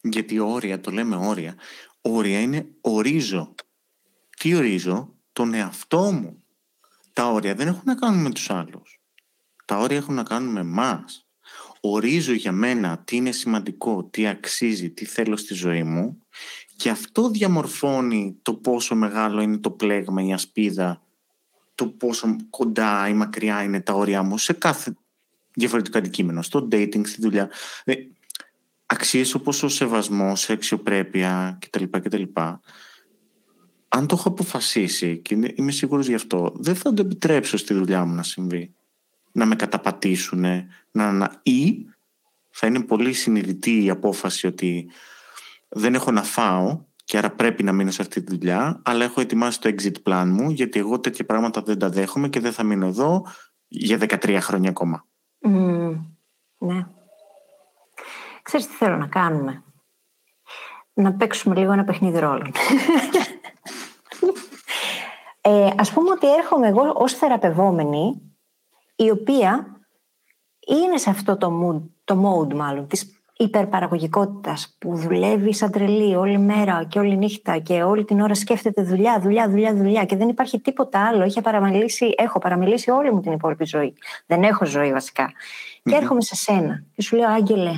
[0.00, 1.54] Γιατί όρια, το λέμε όρια,
[2.00, 3.54] όρια είναι ορίζω.
[4.38, 6.42] Τι ορίζω, τον εαυτό μου.
[7.12, 9.00] Τα όρια δεν έχουν να κάνουν με τους άλλους.
[9.64, 11.28] Τα όρια έχουν να κάνουν με εμάς
[11.80, 16.18] ορίζω για μένα τι είναι σημαντικό, τι αξίζει, τι θέλω στη ζωή μου
[16.76, 21.02] και αυτό διαμορφώνει το πόσο μεγάλο είναι το πλέγμα, η ασπίδα,
[21.74, 24.96] το πόσο κοντά ή μακριά είναι τα όρια μου σε κάθε
[25.54, 27.50] διαφορετικό αντικείμενο, στο dating, στη δουλειά.
[28.90, 31.84] Ε, αξίες όπως ο σεβασμός, η αξιοπρέπεια κτλ.
[31.90, 32.22] κτλ.
[33.88, 38.04] Αν το έχω αποφασίσει και είμαι σίγουρος γι' αυτό, δεν θα το επιτρέψω στη δουλειά
[38.04, 38.74] μου να συμβεί.
[39.32, 40.44] Να με καταπατήσουν,
[40.90, 41.86] να, να, ή
[42.50, 44.90] θα είναι πολύ συνειδητή η απόφαση ότι
[45.68, 49.20] δεν έχω να φάω και άρα πρέπει να μείνω σε αυτή τη δουλειά, αλλά έχω
[49.20, 52.62] ετοιμάσει το exit plan μου, γιατί εγώ τέτοια πράγματα δεν τα δέχομαι και δεν θα
[52.62, 53.26] μείνω εδώ
[53.68, 55.06] για 13 χρόνια ακόμα.
[55.46, 56.00] Mm,
[56.58, 56.86] ναι.
[58.48, 59.62] Ξέρεις τι θέλω να κάνουμε;
[60.92, 62.52] Να παίξουμε λίγο ένα παιχνίδι ρόλων.
[65.40, 68.32] ε, ας πούμε ότι έρχομαι εγώ ως θεραπευόμενη,
[68.96, 69.66] η οποία
[70.66, 76.38] είναι σε αυτό το mood, το mode μάλλον, της υπερπαραγωγικότητας που δουλεύει σαν τρελή όλη
[76.38, 80.28] μέρα και όλη νύχτα και όλη την ώρα σκέφτεται δουλειά, δουλειά, δουλειά, δουλειά και δεν
[80.28, 81.22] υπάρχει τίποτα άλλο.
[81.22, 83.94] Έχει παραμελήσει, έχω παραμελήσει όλη μου την υπόλοιπη ζωή.
[84.26, 84.92] Δεν έχω ζωή
[85.82, 87.72] Και έρχομαι σε σένα και σου λέω, Άγγελε,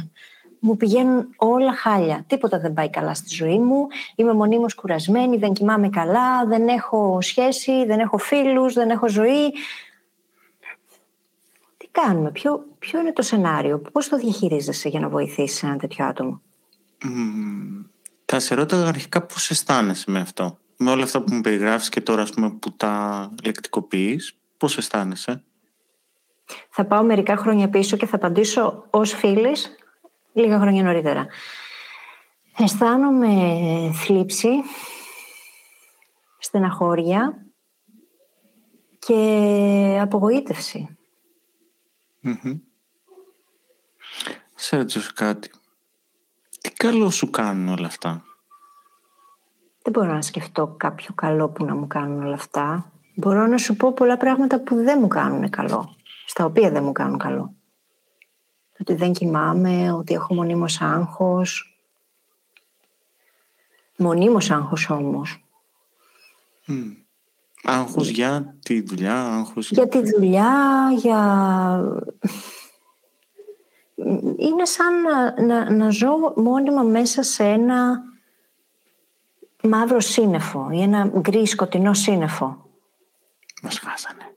[0.60, 2.24] μου πηγαίνουν όλα χάλια.
[2.26, 3.86] Τίποτα δεν πάει καλά στη ζωή μου.
[4.14, 9.52] Είμαι μονίμως κουρασμένη, δεν κοιμάμαι καλά, δεν έχω σχέση, δεν έχω φίλους, δεν έχω ζωή
[11.90, 16.40] κάνουμε, ποιο, ποιο είναι το σενάριο, πώς το διαχειρίζεσαι για να βοηθήσεις ένα τέτοιο άτομο;
[17.04, 17.84] Mm,
[18.24, 20.58] θα σε ρώταγα αρχικά πώς αισθάνεσαι με αυτό.
[20.76, 25.44] Με όλα αυτά που μου περιγράφεις και τώρα ας πούμε, που τα λεκτικοποιείς, πώς αισθάνεσαι;
[26.70, 29.76] Θα πάω μερικά χρόνια πίσω και θα απαντήσω ως φίλης
[30.32, 31.26] λίγα χρόνια νωρίτερα.
[32.56, 33.30] Αισθάνομαι
[33.94, 34.48] θλίψη,
[36.38, 37.46] στεναχώρια
[38.98, 40.98] και απογοήτευση.
[42.24, 42.60] Mm-hmm.
[44.54, 45.50] Σε ρωτήσω κάτι.
[46.60, 48.24] Τι καλό σου κάνουν όλα αυτά;
[49.82, 52.92] Δεν μπορώ να σκεφτώ κάποιο καλό που να μου κάνουν όλα αυτά.
[53.14, 55.94] Μπορώ να σου πω πολλά πράγματα που δεν μου κάνουν καλό.
[56.26, 57.54] Στα οποία δεν μου κάνουν καλό.
[58.80, 61.78] Ότι δεν κοιμάμαι, ότι έχω μονίμως άγχος.
[63.96, 65.44] Μονίμως άγχος όμως.
[67.62, 69.70] Άγχος για τη δουλειά, άγχος...
[69.70, 71.20] Για τη δουλειά, για...
[74.36, 78.02] Είναι σαν να, να, να ζω μόνιμα μέσα σε ένα
[79.62, 82.68] μαύρο σύννεφο ή ένα γκρι σκοτεινό σύννεφο.
[83.62, 84.34] Μας χάσανε.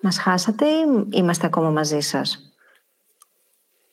[0.00, 2.45] Μας χάσατε ή είμαστε ακόμα μαζί σας;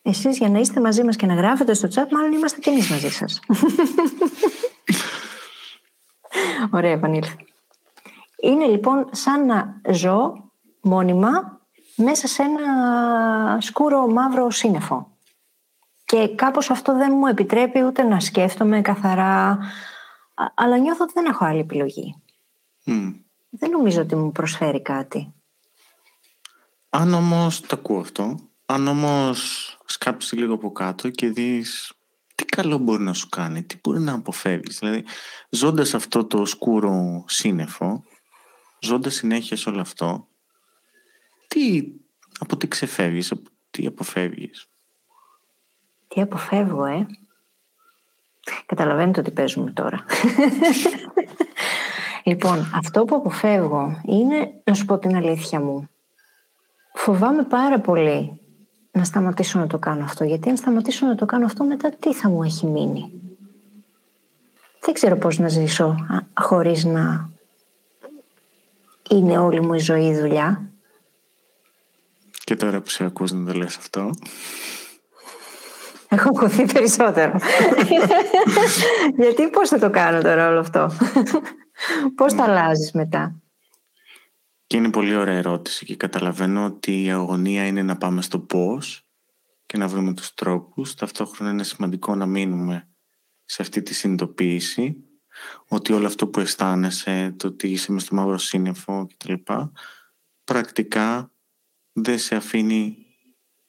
[0.06, 2.90] Εσείς για να είστε μαζί μας και να γράφετε στο chat, μάλλον είμαστε και εμείς
[2.90, 3.40] μαζί σας.
[6.70, 7.36] Ωραία, επανήλθε.
[8.40, 11.60] Είναι λοιπόν σαν να ζω μόνιμα
[11.96, 15.16] μέσα σε ένα σκούρο μαύρο σύννεφο.
[16.04, 19.58] Και κάπως αυτό δεν μου επιτρέπει ούτε να σκέφτομαι καθαρά,
[20.54, 22.22] αλλά νιώθω ότι δεν έχω άλλη επιλογή.
[23.50, 25.34] Δεν νομίζω ότι μου προσφέρει κάτι.
[26.90, 31.92] Αν όμως το ακούω αυτό, αν όμως σκάψεις λίγο από κάτω και δεις
[32.34, 34.78] τι καλό μπορεί να σου κάνει, τι μπορεί να αποφεύγεις.
[34.78, 35.04] Δηλαδή,
[35.48, 38.04] ζώντας αυτό το σκούρο σύννεφο,
[38.80, 40.28] ζώντας συνέχεια σε όλο αυτό,
[41.48, 41.82] τι,
[42.38, 44.68] από τι ξεφεύγεις, από τι αποφεύγεις;
[46.08, 47.06] Τι αποφεύγω, ε;
[48.66, 50.04] Καταλαβαίνετε ότι παίζουμε τώρα.
[52.24, 55.88] λοιπόν, αυτό που αποφεύγω είναι, να σου πω την αλήθεια μου,
[56.94, 58.43] φοβάμαι πάρα πολύ
[58.94, 60.24] να σταματήσω να το κάνω αυτό.
[60.24, 63.12] Γιατί αν σταματήσω να το κάνω αυτό, μετά τι θα μου έχει μείνει;
[64.80, 65.96] Δεν ξέρω πώς να ζήσω
[66.34, 67.30] χωρίς να
[69.10, 70.68] είναι όλη μου η ζωή η δουλειά.
[72.44, 74.10] Και τώρα που σε ακούς να το λες αυτό.
[76.08, 77.38] Έχω ακουθεί περισσότερο.
[79.20, 80.90] Γιατί πώς θα το κάνω τώρα όλο αυτό;
[82.14, 83.34] πώς θα αλλάζεις μετά;
[84.74, 89.06] Και είναι πολύ ωραία ερώτηση και καταλαβαίνω ότι η αγωνία είναι να πάμε στο πώς
[89.66, 90.94] και να βρούμε τους τρόπους.
[90.94, 92.88] Ταυτόχρονα είναι σημαντικό να μείνουμε
[93.44, 94.96] σε αυτή τη συνειδητοποίηση
[95.68, 99.32] ότι όλο αυτό που αισθάνεσαι, το ότι είσαι μες στο μαύρο σύννεφο κτλ.
[100.44, 101.32] Πρακτικά
[101.92, 103.06] δεν σε αφήνει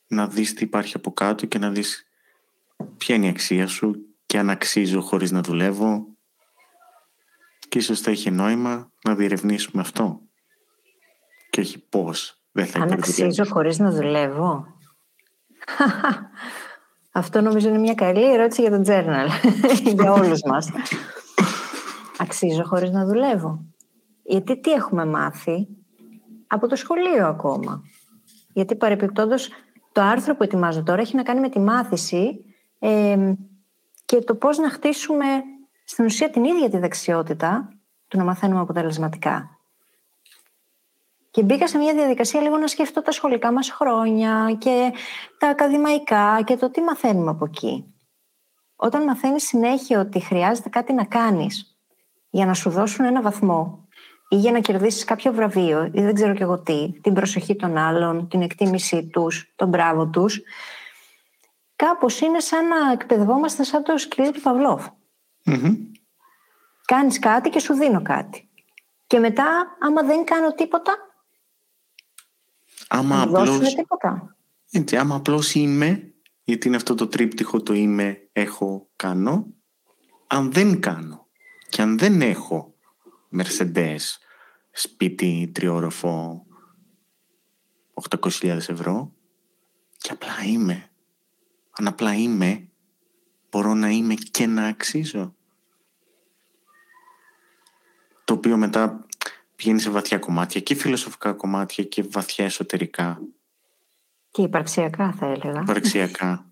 [0.07, 2.07] να δεις τι υπάρχει από κάτω και να δεις
[2.97, 6.17] ποια είναι η αξία σου και αν αξίζω χωρίς να δουλεύω
[7.69, 10.24] και ίσως θα έχει νόημα να διερευνήσουμε αυτό
[11.55, 14.65] και όχι πώς δεν θα Αν αξίζω χωρίς να δουλεύω
[17.11, 19.27] αυτό νομίζω είναι μια καλή ερώτηση για το journal
[19.95, 20.71] για όλους μας
[22.17, 23.65] αξίζω χωρίς να δουλεύω.
[24.23, 25.67] Γιατί τι έχουμε μάθει;
[26.47, 27.81] Από το σχολείο ακόμα.
[28.53, 29.49] Γιατί παρεπιπτόντως
[29.91, 32.45] το άρθρο που ετοιμάζω τώρα έχει να κάνει με τη μάθηση
[34.05, 35.25] και το πώς να χτίσουμε
[35.85, 37.69] στην ουσία την ίδια τη δεξιότητα
[38.07, 39.54] του να μαθαίνουμε αποτελεσματικά.
[41.35, 44.93] Και μπήκα σε μια διαδικασία λίγο να σκεφτώ τα σχολικά μας χρόνια και
[45.37, 47.93] τα ακαδημαϊκά και το τι μαθαίνουμε από εκεί.
[48.75, 51.77] όταν μαθαίνεις συνέχεια ότι χρειάζεται κάτι να κάνεις
[52.29, 53.87] για να σου δώσουν ένα βαθμό
[54.29, 57.77] ή για να κερδίσεις κάποιο βραβείο ή δεν ξέρω και εγώ τι, την προσοχή των
[57.77, 60.41] άλλων, την εκτίμησή τους, τον μπράβο τους,
[61.75, 64.87] κάπως είναι σαν να εκπαιδευόμαστε σαν το σκυλί του Παυλόφ.
[65.45, 65.75] Mm-hmm.
[66.85, 68.49] Κάνεις κάτι και σου δίνω κάτι.
[69.07, 71.04] Και μετά, άμα δεν κάνω τίποτα,
[72.87, 74.35] άμα απλώς, τίποτα.
[74.71, 79.47] Έτσι, άμα απλώς είμαι, γιατί είναι αυτό το τρίπτυχο το είμαι, έχω, κάνω,
[80.27, 81.27] αν δεν κάνω
[81.69, 82.75] και αν δεν έχω
[83.37, 83.99] Mercedes,
[84.71, 86.45] σπίτι, τριόροφο,
[88.09, 89.13] 800.000 ευρώ
[89.97, 90.89] και απλά είμαι.
[91.71, 92.69] Αν απλά είμαι,
[93.49, 95.35] μπορώ να είμαι και να αξίζω.
[98.23, 99.04] Το οποίο μετά
[99.55, 103.21] πηγαίνει σε βαθιά κομμάτια και φιλοσοφικά κομμάτια και βαθιά εσωτερικά.
[104.31, 105.61] Και υπαρξιακά θα έλεγα.
[105.61, 106.45] Υπαρξιακά.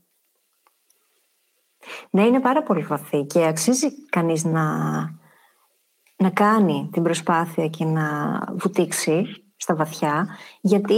[2.10, 4.66] Ναι, είναι πάρα πολύ βαθύ και αξίζει κανείς να,
[6.16, 10.96] να κάνει την προσπάθεια και να βουτήξει στα βαθιά, γιατί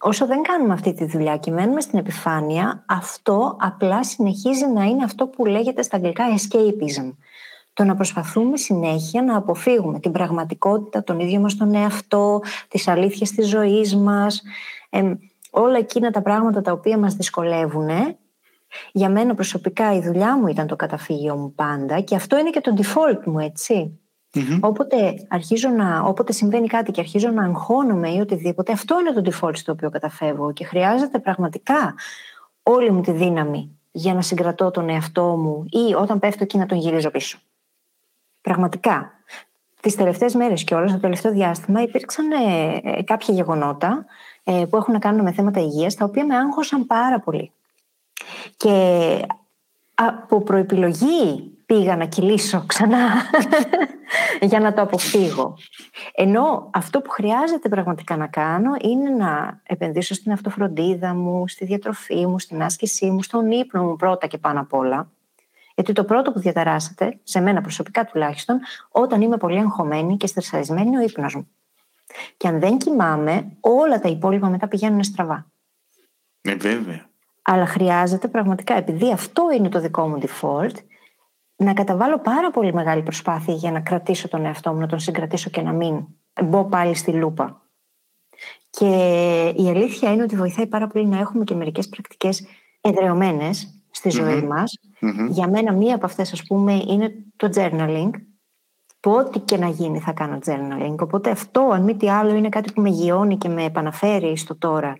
[0.00, 5.04] όσο δεν κάνουμε αυτή τη δουλειά και μένουμε στην επιφάνεια, αυτό απλά συνεχίζει να είναι
[5.04, 7.12] αυτό που λέγεται στα αγγλικά escapism.
[7.74, 13.30] Το να προσπαθούμε συνέχεια να αποφύγουμε την πραγματικότητα, τον ίδιο μας τον εαυτό, τις αλήθειες
[13.30, 14.42] της ζωής μας,
[15.50, 17.88] όλα εκείνα τα πράγματα τα οποία μας δυσκολεύουν.
[18.92, 22.60] Για μένα προσωπικά η δουλειά μου ήταν το καταφύγιο μου πάντα και αυτό είναι και
[22.60, 23.98] το default μου, έτσι.
[24.34, 24.58] Mm-hmm.
[24.60, 29.30] Όποτε, αρχίζω να, όποτε συμβαίνει κάτι και αρχίζω να αγχώνομαι ή οτιδήποτε, αυτό είναι το
[29.30, 31.94] default στο οποίο καταφεύγω και χρειάζεται πραγματικά
[32.62, 36.66] όλη μου τη δύναμη για να συγκρατώ τον εαυτό μου ή όταν πέφτω εκεί να
[36.66, 37.38] τον γυρίζω πίσω.
[38.44, 39.12] Πραγματικά.
[39.80, 44.04] Τις τελευταίες μέρες και όλα, στο τελευταίο διάστημα, υπήρξαν ε, ε, κάποια γεγονότα
[44.44, 47.52] ε, που έχουν να κάνουν με θέματα υγείας, τα οποία με άγχωσαν πάρα πολύ.
[48.56, 49.20] Και
[49.94, 53.08] από προεπιλογή πήγα να κυλήσω ξανά
[54.50, 55.56] για να το αποφύγω.
[56.14, 62.26] Ενώ αυτό που χρειάζεται πραγματικά να κάνω είναι να επενδύσω στην αυτοφροντίδα μου, στη διατροφή
[62.26, 65.08] μου, στην άσκησή μου, στον ύπνο μου πρώτα και πάνω απ' όλα.
[65.74, 70.86] Γιατί το πρώτο που διαταράσσεται, σε μένα προσωπικά τουλάχιστον, όταν είμαι πολύ εγχωμένη και στρεσαρισμένη,
[70.86, 71.48] είναι ο ύπνος μου.
[72.36, 75.46] Και αν δεν κοιμάμαι, όλα τα υπόλοιπα μετά πηγαίνουν στραβά.
[76.40, 77.08] Ναι, βέβαια.
[77.42, 80.74] Αλλά χρειάζεται πραγματικά, επειδή αυτό είναι το δικό μου default,
[81.56, 85.50] να καταβάλω πάρα πολύ μεγάλη προσπάθεια για να κρατήσω τον εαυτό μου, να τον συγκρατήσω
[85.50, 86.06] και να μην
[86.44, 87.62] μπω πάλι στη λούπα.
[88.70, 88.86] Και
[89.56, 92.46] η αλήθεια είναι ότι βοηθάει πάρα πολύ να έχουμε και μερικές πρακτικές
[92.80, 94.78] εδρεωμένες στη ζωή mm μας.
[95.28, 98.10] Για μένα μία από αυτές, ας πούμε, είναι το journaling,
[99.00, 100.96] που ό,τι και να γίνει θα κάνω journaling.
[100.98, 104.56] Οπότε αυτό, αν μη τι άλλο, είναι κάτι που με γιώνει και με επαναφέρει στο
[104.56, 104.96] τώρα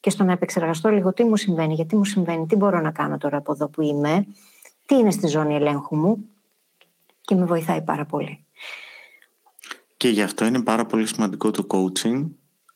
[0.00, 3.18] και στο να επεξεργαστώ λίγο τι μου συμβαίνει, γιατί μου συμβαίνει, τι μπορώ να κάνω
[3.18, 4.26] τώρα από εδώ που είμαι
[4.86, 6.28] τι είναι στη ζώνη ελέγχου μου
[7.20, 8.44] και με βοηθάει πάρα πολύ.
[9.96, 12.24] Και γι' αυτό είναι πάρα πολύ σημαντικό το coaching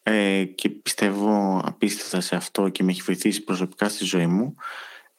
[0.02, 4.54] ε, και πιστεύω απίστευτα σε αυτό και με έχει βοηθήσει προσωπικά στη ζωή μου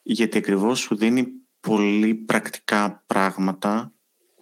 [0.02, 1.26] γιατί ακριβώς σου δίνει
[1.60, 3.92] πολύ πρακτικά πράγματα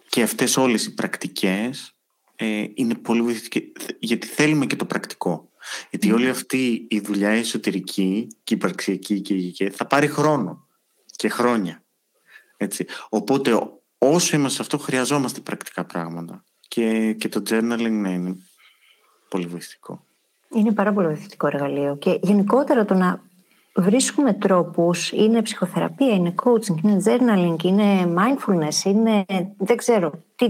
[0.09, 1.95] και αυτές όλες οι πρακτικές
[2.35, 5.49] ε, είναι πολύ βοηθητικές γιατί θέλουμε και το πρακτικό.
[5.89, 10.67] Γιατί όλη αυτή η δουλειά εσωτερική και υπαρξιακή και, και θα πάρει χρόνο
[11.15, 11.83] και χρόνια.
[12.57, 12.85] Έτσι.
[13.09, 13.59] Οπότε
[13.97, 16.43] όσο είμαστε σε αυτό χρειαζόμαστε πρακτικά πράγματα.
[16.67, 18.35] Και, και το journaling ναι, είναι
[19.29, 20.05] πολύ βοηθητικό.
[20.55, 21.97] Είναι πάρα πολύ βοηθητικό εργαλείο.
[21.97, 23.23] Και γενικότερα το να
[23.75, 29.25] βρίσκουμε τρόπους, είναι ψυχοθεραπεία, είναι coaching, είναι journaling, είναι mindfulness, είναι
[29.57, 30.45] δεν ξέρω τι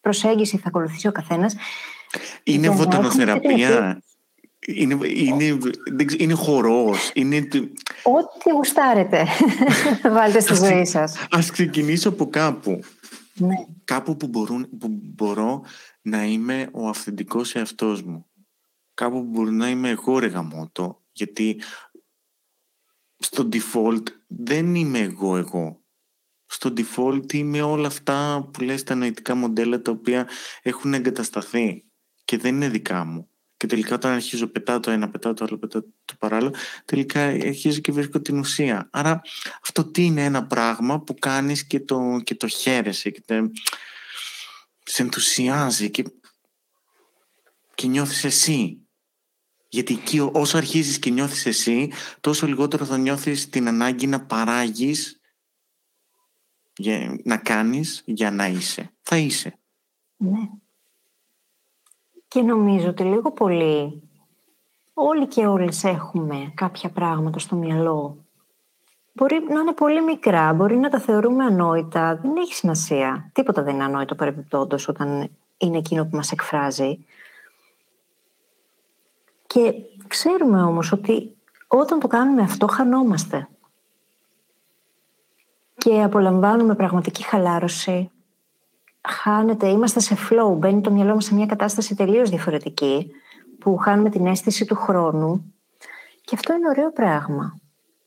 [0.00, 1.56] προσέγγιση θα ακολουθήσει ο καθένας.
[2.44, 4.02] Είναι βοτανοθεραπεία,
[4.66, 5.58] είναι, είναι,
[6.18, 7.10] είναι χορός.
[7.14, 7.36] Είναι...
[8.02, 9.26] Ό,τι γουστάρετε
[10.14, 11.26] βάλτε στη ζωή σας.
[11.30, 12.80] Ας ξεκινήσω από κάπου.
[13.34, 13.54] Ναι.
[13.84, 15.62] Κάπου που, μπορούν, που μπορώ
[16.02, 18.26] να είμαι ο αυθεντικός εαυτός μου.
[18.94, 21.00] Κάπου που μπορώ να είμαι εγώ ρε γαμώτο.
[21.12, 21.60] Γιατί
[23.18, 25.80] στο default δεν είμαι εγώ εγώ.
[26.46, 30.28] Στο default είμαι όλα αυτά που λες τα νοητικά μοντέλα τα οποία
[30.62, 31.84] έχουν εγκατασταθεί
[32.24, 33.30] και δεν είναι δικά μου.
[33.56, 37.80] Και τελικά όταν αρχίζω πετάω το ένα, πετάω το άλλο, πετάω το παράλληλο, τελικά αρχίζω
[37.80, 38.88] και βρίσκω την ουσία.
[38.92, 39.20] Άρα
[39.62, 43.50] αυτό τι είναι ένα πράγμα που κάνεις και το, και το χαίρεσαι και το,
[44.82, 46.04] σε ενθουσιάζει και,
[47.74, 48.85] και νιώθεις εσύ.
[49.76, 55.20] Γιατί εκεί όσο αρχίζεις και νιώθεις εσύ, τόσο λιγότερο θα νιώθεις την ανάγκη να παράγεις,
[56.76, 58.90] για, να κάνεις για να είσαι.
[59.02, 59.58] Θα είσαι.
[60.16, 60.48] Ναι.
[62.28, 64.02] Και νομίζω ότι λίγο πολύ
[64.94, 68.24] όλοι και όλες έχουμε κάποια πράγματα στο μυαλό
[69.12, 72.18] μπορεί να είναι πολύ μικρά, μπορεί να τα θεωρούμε ανόητα.
[72.22, 73.30] Δεν έχει σημασία.
[73.32, 77.04] Τίποτα δεν είναι ανόητο παρεμπιπτόντως όταν είναι εκείνο που μας εκφράζει.
[79.46, 79.74] Και
[80.06, 81.36] ξέρουμε όμως ότι
[81.66, 83.48] όταν το κάνουμε αυτό χανόμαστε.
[85.76, 88.10] Και απολαμβάνουμε πραγματική χαλάρωση.
[89.08, 93.10] Χάνεται, είμαστε σε flow, μπαίνει το μυαλό μας σε μια κατάσταση τελείως διαφορετική
[93.58, 95.54] που χάνουμε την αίσθηση του χρόνου
[96.24, 97.60] και αυτό είναι ωραίο πράγμα.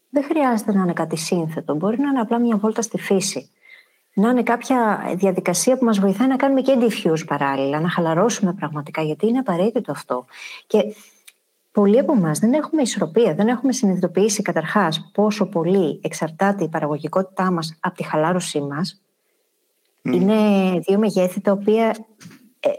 [0.10, 1.76] Δεν χρειάζεται να είναι κάτι σύνθετο.
[1.76, 3.50] Μπορεί να είναι απλά μια βόλτα στη φύση.
[4.14, 9.02] Να είναι κάποια διαδικασία που μας βοηθάει να κάνουμε και diffuse παράλληλα, να χαλαρώσουμε πραγματικά,
[9.02, 10.26] γιατί είναι απαραίτητο αυτό.
[10.68, 10.84] Και
[11.80, 17.52] πολλοί από εμάς δεν έχουμε ισορροπία, δεν έχουμε συνειδητοποιήσει καταρχάς πόσο πολύ εξαρτάται η παραγωγικότητά
[17.52, 19.02] μας από τη χαλάρωσή μας.
[20.02, 20.36] Είναι
[20.80, 21.86] δύο μεγέθη τα οποία
[22.60, 22.70] ε,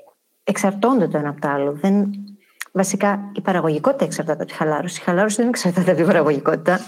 [0.44, 1.72] εξαρτώνται το ένα από το άλλο.
[1.72, 2.10] Δεν,
[2.72, 5.00] Βασικά, η παραγωγικότητα εξαρτάται από τη χαλάρωση.
[5.00, 6.80] Η χαλάρωση δεν εξαρτάται από την παραγωγικότητα.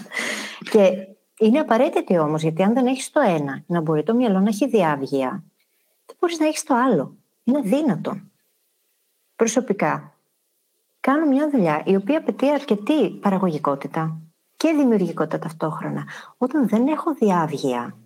[0.70, 0.92] Και
[1.38, 4.68] είναι απαραίτητη όμως, γιατί αν δεν έχεις το ένα, να μπορεί το μυαλό να έχει
[4.68, 5.44] διάβγεια,
[6.06, 7.16] δεν μπορείς να έχεις το άλλο.
[7.44, 8.20] Είναι δύνατο.
[9.36, 10.11] Προσωπικά,
[11.02, 14.16] κάνω μια δουλειά η οποία απαιτεί αρκετή παραγωγικότητα
[14.56, 16.04] και δημιουργικότητα ταυτόχρονα.
[16.38, 17.96] Όταν δεν έχω διάβγεια,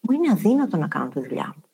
[0.00, 1.66] μου είναι αδύνατο να κάνω τη δουλειά μου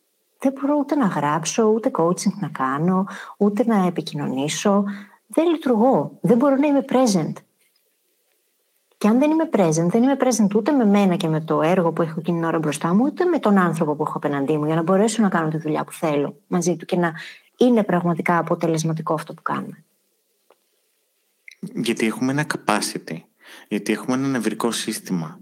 [0.43, 3.07] δεν μπορώ ούτε να γράψω, ούτε coaching να κάνω,
[3.37, 4.85] ούτε να επικοινωνήσω.
[5.27, 6.18] Δεν λειτουργώ.
[6.20, 7.33] Δεν μπορώ να είμαι present.
[8.99, 11.93] Και αν δεν είμαι present, δεν είμαι present ούτε με μένα και με το έργο
[11.93, 14.66] που έχω εκείνη την ώρα μπροστά μου, ούτε με τον άνθρωπο που έχω απέναντί μου,
[14.66, 17.12] για να μπορέσω να κάνω τη δουλειά που θέλω μαζί του και να
[17.57, 19.85] είναι πραγματικά αποτελεσματικό αυτό που κάνουμε.
[21.75, 23.21] Γιατί έχουμε ένα capacity.
[23.69, 25.41] Γιατί έχουμε ένα νευρικό σύστημα.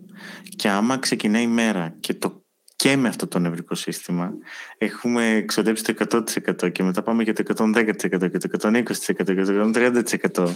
[0.56, 2.44] Και άμα ξεκινάει η μέρα και το
[2.76, 4.32] και με αυτό το νευρικό σύστημα
[4.78, 6.24] έχουμε εξοδέψει το
[6.62, 9.70] 100% και μετά πάμε για το 110% και το 120% και το
[10.34, 10.54] 130%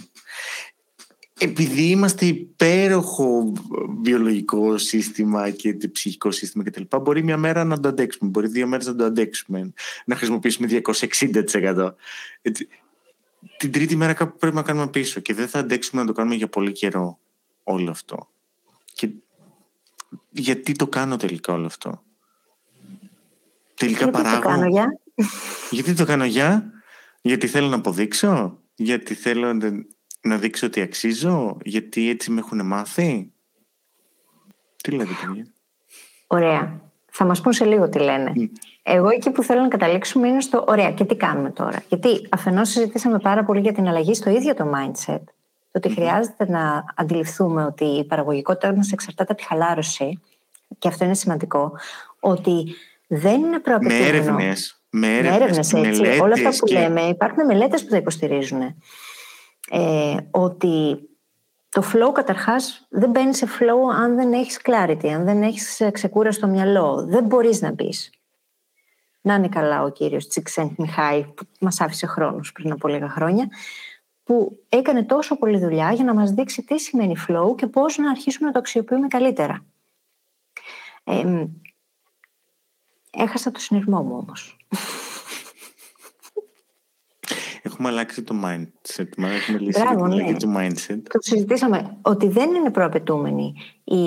[1.39, 3.53] επειδή είμαστε υπέροχο
[4.03, 6.83] βιολογικό σύστημα και ψυχικό σύστημα κτλ.
[7.03, 9.73] Μπορεί μια μέρα να το αντέξουμε, μπορεί δύο μέρες να το αντέξουμε,
[10.05, 10.83] να χρησιμοποιήσουμε
[11.53, 11.91] 260%.
[13.45, 16.13] Έτσι, την τρίτη μέρα κάπου πρέπει να κάνουμε πίσω και δεν θα αντέξουμε να το
[16.13, 17.19] κάνουμε για πολύ καιρό
[17.63, 18.29] όλο αυτό.
[18.95, 19.11] Και
[20.31, 22.03] γιατί το κάνω τελικά όλο αυτό;
[23.75, 24.41] Τελικά Γιατί παράγω.
[24.41, 25.01] Το κάνω για;
[25.71, 26.73] Γιατί το κάνω για;
[27.23, 29.59] Γιατί θέλω να αποδείξω; Γιατί θέλω
[30.21, 33.33] να δείξω ότι αξίζω; Γιατί έτσι με έχουν μάθει;
[34.77, 35.47] Τι λέτε παιδιά;
[36.27, 36.93] Ωραία.
[37.17, 38.33] Θα μας πούν σε λίγο τι λένε.
[38.83, 41.83] Εγώ εκεί που θέλω να καταλήξουμε είναι στο ωραία και τι κάνουμε τώρα.
[41.89, 45.23] Γιατί αφενός συζητήσαμε πάρα πολύ για την αλλαγή στο ίδιο το mindset.
[45.71, 50.21] Το ότι χρειάζεται να αντιληφθούμε ότι η παραγωγικότητα μας εξαρτάται από τη χαλάρωση
[50.79, 51.73] και αυτό είναι σημαντικό.
[52.21, 52.75] Ότι
[53.07, 54.05] δεν είναι προαπαιτούμενο.
[54.05, 54.83] Με έρευνες.
[54.91, 56.03] Με έρευνες, έτσι.
[56.23, 58.61] Όλα αυτά που λέμε, υπάρχουν μελέτες που τα υποστηρίζουν.
[59.71, 60.99] Ε, ότι
[61.75, 66.39] το flow καταρχάς δεν μπαίνεις σε flow αν δεν έχεις clarity, αν δεν έχεις ξεκούραση
[66.39, 67.07] στο μυαλό.
[67.09, 68.11] Δεν μπορείς να μπεις.
[69.21, 73.49] Να είναι καλά ο κύριος Τσιξέντ Μιχάη, που μας άφησε χρόνου πριν από λίγα χρόνια,
[74.25, 78.11] που έκανε τόσο πολλή δουλειά για να μας δείξει τι σημαίνει flow και πώς να
[78.11, 79.65] αρχίσουμε να το αξιοποιούμε καλύτερα.
[81.05, 81.45] Ε,
[83.11, 84.57] Έχασα το συνειρμό μου όμως.
[87.75, 89.09] Έχουμε αλλάξει το mindset.
[89.17, 90.33] Μας έχουμε λύσει Μπράβο, ναι.
[90.33, 91.01] το mindset.
[91.03, 93.55] Το συζητήσαμε ότι δεν είναι προαπαιτούμενη
[93.85, 94.05] η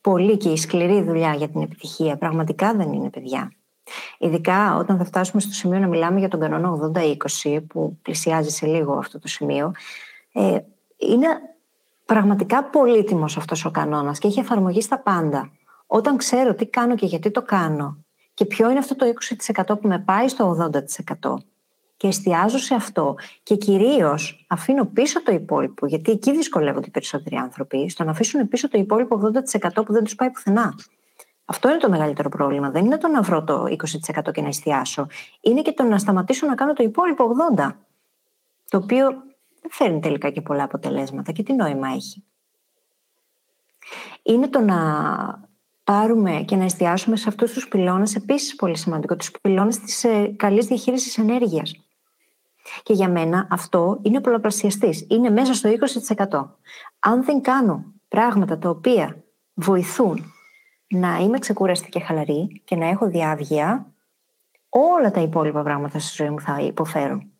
[0.00, 2.16] πολύ και η σκληρή δουλειά για την επιτυχία.
[2.16, 3.52] Πραγματικά δεν είναι, παιδιά.
[4.18, 6.92] Ειδικά όταν θα φτάσουμε στο σημείο να μιλάμε για τον κανόνα
[7.44, 9.72] 80-20, που πλησιάζει σε λίγο αυτό το σημείο,
[10.32, 10.58] ε,
[10.96, 11.26] είναι
[12.06, 15.50] πραγματικά πολύτιμος αυτός ο κανόνας και έχει εφαρμογή στα πάντα.
[15.86, 18.04] Όταν ξέρω τι κάνω και γιατί το κάνω
[18.34, 19.06] και ποιο είναι αυτό το
[19.66, 20.70] 20% που με πάει στο
[21.22, 21.34] 80%
[22.00, 27.36] και εστιάζω σε αυτό και κυρίως αφήνω πίσω το υπόλοιπο, γιατί εκεί δυσκολεύονται οι περισσότεροι
[27.36, 29.20] άνθρωποι, στο να αφήσουν πίσω το υπόλοιπο
[29.72, 30.74] 80% που δεν τους πάει πουθενά.
[31.44, 32.70] Αυτό είναι το μεγαλύτερο πρόβλημα.
[32.70, 33.64] Δεν είναι το να βρω το
[34.26, 35.06] 20% και να εστιάσω.
[35.40, 37.70] Είναι και το να σταματήσω να κάνω το υπόλοιπο 80%.
[38.68, 39.08] Το οποίο
[39.60, 41.32] δεν φέρνει τελικά και πολλά αποτελέσματα.
[41.32, 42.24] Και τι νόημα έχει.
[44.22, 44.78] Είναι το να
[45.84, 50.34] πάρουμε και να εστιάσουμε σε αυτούς τους πυλώνες, επίσης πολύ σημαντικό, τους πυλώνες της ε,
[50.36, 51.89] καλής διαχείρισης ενέργειας.
[52.82, 55.06] Και για μένα αυτό είναι πολλαπλασιαστής.
[55.08, 55.70] Είναι μέσα στο
[56.16, 56.46] 20%.
[56.98, 60.32] Αν δεν κάνω πράγματα τα οποία βοηθούν
[60.88, 63.92] να είμαι ξεκούραστη και χαλαρή και να έχω διάβγεια,
[64.68, 67.32] όλα τα υπόλοιπα πράγματα στη ζωή μου θα υποφέρουν.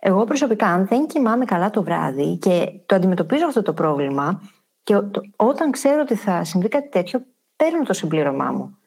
[0.00, 4.42] Εγώ προσωπικά, αν δεν κοιμάμαι καλά το βράδυ και το αντιμετωπίζω αυτό το πρόβλημα,
[4.82, 5.00] και
[5.36, 7.24] όταν ξέρω ότι θα συμβεί κάτι τέτοιο,
[7.56, 8.77] παίρνω το συμπλήρωμά μου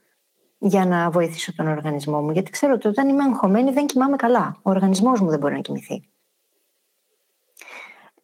[0.63, 2.31] για να βοηθήσω τον οργανισμό μου.
[2.31, 4.59] Γιατί ξέρω ότι όταν είμαι αγχωμένη δεν κοιμάμαι καλά.
[4.61, 6.09] Ο οργανισμός μου δεν μπορεί να κοιμηθεί.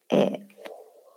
[0.05, 0.25] Ε,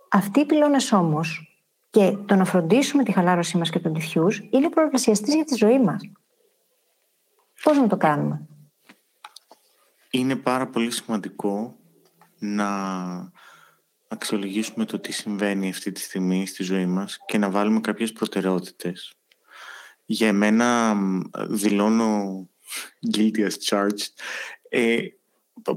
[0.09, 1.57] αυτοί οι πυλώνες όμως
[1.89, 5.79] Και το να φροντίσουμε τη χαλάρωσή μας και τον diffuse είναι προγρασιαστής για τη ζωή
[5.79, 6.01] μας.
[7.63, 8.47] Πώς να το κάνουμε;
[10.11, 11.75] Είναι πάρα πολύ σημαντικό
[12.39, 12.67] να
[14.07, 19.15] αξιολογήσουμε το τι συμβαίνει αυτή τη στιγμή στη ζωή μας και να βάλουμε κάποιες προτεραιότητες.
[20.05, 20.97] Για μένα
[21.47, 22.49] δηλώνω
[23.15, 24.07] guilty as charged.
[24.69, 24.97] Ε,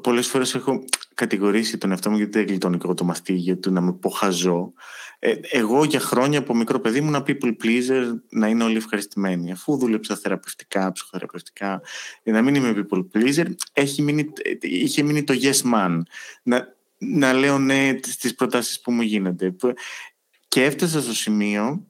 [0.02, 3.92] πολλές φορές έχω κατηγορήσει τον εαυτό μου γιατί δεν γλιτώνω το μαστίγιο του να με
[3.92, 4.72] πω χαζό.
[5.18, 9.52] Ε, εγώ για χρόνια από μικρό παιδί μου να people pleaser, να είναι όλοι ευχαριστημένοι.
[9.52, 11.82] Αφού δούλεψα θεραπευτικά, ψυχοθεραπευτικά,
[12.22, 16.00] να μην είμαι people pleaser, έχει μείνει, είχε μείνει το yes man.
[16.42, 19.56] Να, να λέω ναι στις προτάσεις που μου γίνονται.
[20.48, 21.86] Και έφτασα στο σημείο,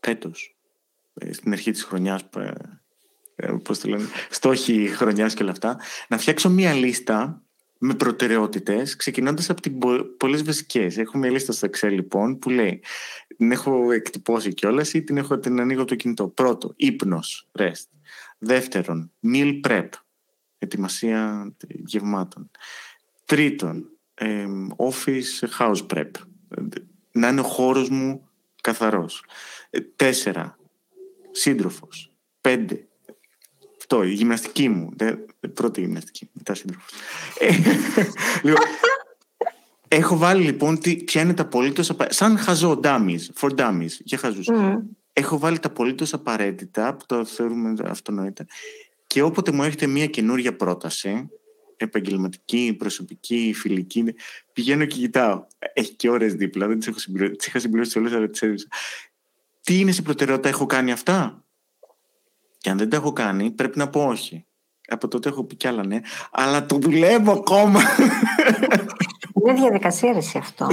[0.00, 0.55] φέτος, ε,
[1.30, 2.24] στην αρχή της χρονιάς,
[3.36, 7.42] ε, πώς το λένε, στόχοι χρονιάς και όλα αυτά, να φτιάξω μία λίστα
[7.78, 9.72] με προτεραιότητες, ξεκινώντας από τις
[10.16, 10.98] πολλές βασικές.
[10.98, 12.82] Έχω μια λίστα στο Excel λοιπόν που λέει,
[13.36, 16.28] την έχω εκτυπώσει κιόλας ή την, έχω, την ανοίγω το κινητό.
[16.28, 17.88] Πρώτο, ύπνος, rest.
[18.38, 19.88] Δεύτερον, meal prep,
[20.58, 22.50] ετοιμασία γευμάτων.
[23.24, 23.90] Τρίτον,
[24.76, 26.10] office house prep,
[27.12, 28.28] να είναι ο χώρος μου
[28.60, 29.24] καθαρός.
[29.70, 30.58] Ε, τέσσερα,
[31.36, 32.12] σύντροφος.
[32.40, 32.86] Πέντε,
[33.78, 34.90] αυτό, η γυμναστική μου.
[35.54, 36.92] Πρώτη γυμναστική, μετά σύντροφος.
[37.38, 37.48] Ε,
[38.42, 38.64] λοιπόν,
[39.88, 44.48] έχω βάλει λοιπόν τι, ποια είναι τα απολύτως Σαν χαζό, dummies, for dummies, για χαζούς.
[44.52, 44.74] Mm.
[45.12, 48.46] Έχω βάλει τα απολύτως απαραίτητα, που το θεωρούμε αυτονόητα.
[49.06, 51.28] Και όποτε μου έρχεται μια καινούρια πρόταση,
[51.76, 54.04] επαγγελματική, προσωπική, φιλική,
[54.52, 55.46] πηγαίνω και κοιτάω.
[55.72, 57.36] Έχει και ώρες δίπλα, δεν τις έχω συμπληρώσει.
[57.36, 58.68] Τις είχα συμπληρώσει όλες, αλλά τις
[59.66, 61.44] Τι είναι σε προτεραιότητα, έχω κάνει αυτά;
[62.58, 64.46] Και αν δεν τα έχω κάνει, πρέπει να πω όχι.
[64.88, 66.00] Από τότε έχω πει κι άλλα ναι,
[66.30, 67.80] αλλά το δουλεύω ακόμα.
[69.42, 70.68] Είναι διαδικασία ρε αυτό.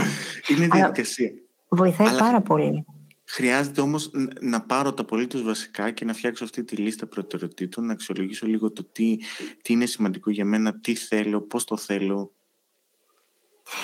[0.47, 1.31] Είναι διαδικασία.
[1.69, 2.85] βοηθάει αλλά πάρα πολύ.
[3.23, 7.93] Χρειάζεται όμως να πάρω τα απολύτως βασικά και να φτιάξω αυτή τη λίστα προτεραιοτήτων, να
[7.93, 9.17] αξιολογήσω λίγο το τι,
[9.61, 12.31] τι είναι σημαντικό για μένα, τι θέλω, πώς το θέλω,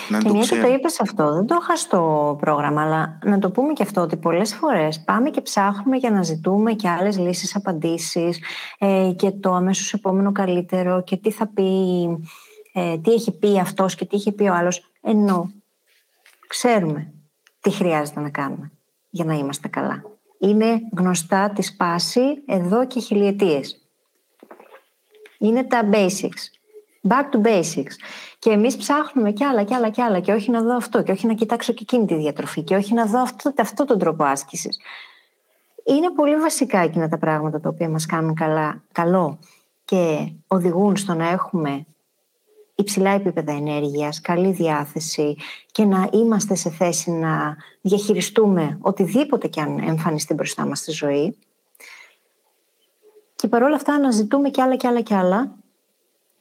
[0.10, 3.74] να και μια το είπες αυτό, δεν το είχα στο πρόγραμμα, αλλά να το πούμε
[3.74, 8.40] και αυτό ότι πολλές φορές πάμε και ψάχνουμε για να ζητούμε και άλλες λύσεις, απαντήσεις
[8.78, 11.72] ε, και το αμέσως επόμενο καλύτερο και τι θα πει,
[12.74, 15.52] ε, τι έχει πει αυτός και τι έχει πει ο άλλος, ενώ
[16.48, 17.14] ξέρουμε
[17.60, 18.72] τι χρειάζεται να κάνουμε
[19.10, 20.04] για να είμαστε καλά.
[20.40, 23.90] Είναι γνωστά τη σπάση εδώ και χιλιετίες.
[25.40, 26.59] Είναι τα basics.
[27.08, 27.96] Back to basics.
[28.40, 31.12] Και εμείς ψάχνουμε κι άλλα κι άλλα κι άλλα και όχι να δω αυτό και
[31.12, 34.24] όχι να κοιτάξω και εκείνη τη διατροφή και όχι να δω αυτό, αυτό τον τρόπο
[34.24, 34.80] άσκησης.
[35.84, 39.40] Είναι πολύ βασικά εκείνα τα πράγματα τα οποία μας κάνουν καλά, καλό
[39.86, 41.86] και οδηγούν στο να έχουμε
[42.76, 45.36] υψηλά επίπεδα ενέργειας, καλή διάθεση
[45.72, 51.38] και να είμαστε σε θέση να διαχειριστούμε οτιδήποτε και αν εμφανιστεί μπροστά μας στη ζωή.
[53.36, 55.56] Και παρόλα αυτά αναζητούμε κι άλλα κι άλλα κι άλλα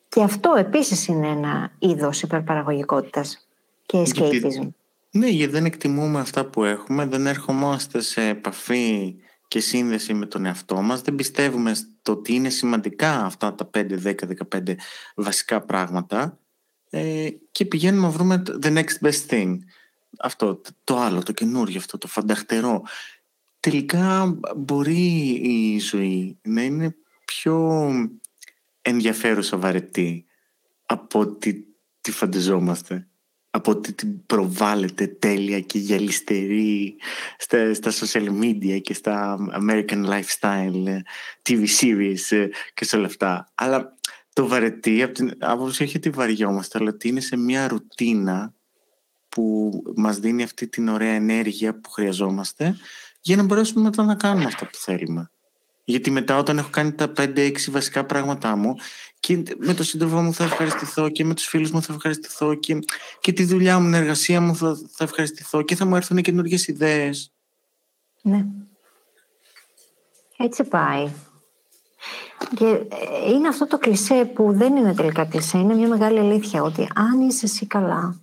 [0.08, 3.48] και αυτό επίσης είναι ένα είδος υπερπαραγωγικότητας
[3.86, 4.68] και escapism.
[5.10, 9.16] ναι, γιατί δεν εκτιμούμε αυτά που έχουμε, δεν ερχομαστε σε επαφή
[9.48, 13.86] και σύνδεση με τον εαυτό μας, δεν πιστεύουμε στο ότι είναι σημαντικά αυτά τα 5,
[14.04, 14.14] 10,
[14.54, 14.74] 15
[15.14, 16.38] βασικά πράγματα
[16.90, 19.56] ε, και πηγαίνουμε να βρούμε the next best thing.
[20.18, 22.82] Αυτό, το άλλο, το καινούριο, αυτό το φανταχτερό.
[23.60, 27.80] Τελικά μπορεί η ζωή να είναι πιο
[28.88, 30.24] ενδιαφέρουσα βαρετή
[30.86, 31.66] από ότι
[32.00, 33.08] τη φανταζόμαστε
[33.50, 36.96] από ότι την προβάλλεται τέλεια και γυαλιστερή
[37.38, 41.00] στα, στα social media και στα American lifestyle
[41.48, 43.52] TV series και σε όλα αυτά.
[43.54, 43.94] Αλλά
[44.32, 48.54] το βαρετή από την άποψη όχι ότι βαριόμαστε, αλλά ότι είναι σε μια ρουτίνα
[49.28, 52.76] που μας δίνει αυτή την ωραία ενέργεια που χρειαζόμαστε
[53.20, 55.30] για να μπορέσουμε μετά να κάνουμε αυτό που θέλουμε.
[55.88, 58.74] Γιατί μετά όταν έχω κάνει τα 5-6 βασικά πράγματά μου
[59.20, 62.78] και με τον σύντροφο μου θα ευχαριστηθώ και με τους φίλους μου θα ευχαριστηθώ και,
[63.20, 66.66] και τη δουλειά μου, την εργασία μου θα, θα ευχαριστηθώ και θα μου έρθουν καινούργιες
[66.66, 67.32] ιδέες.
[68.22, 68.44] Ναι.
[70.36, 71.08] Έτσι πάει.
[72.54, 76.62] Και ε, είναι αυτό το κλισέ που δεν είναι τελικά κλισέ, είναι μια μεγάλη αλήθεια
[76.62, 78.20] ότι αν είσαι εσύ καλά,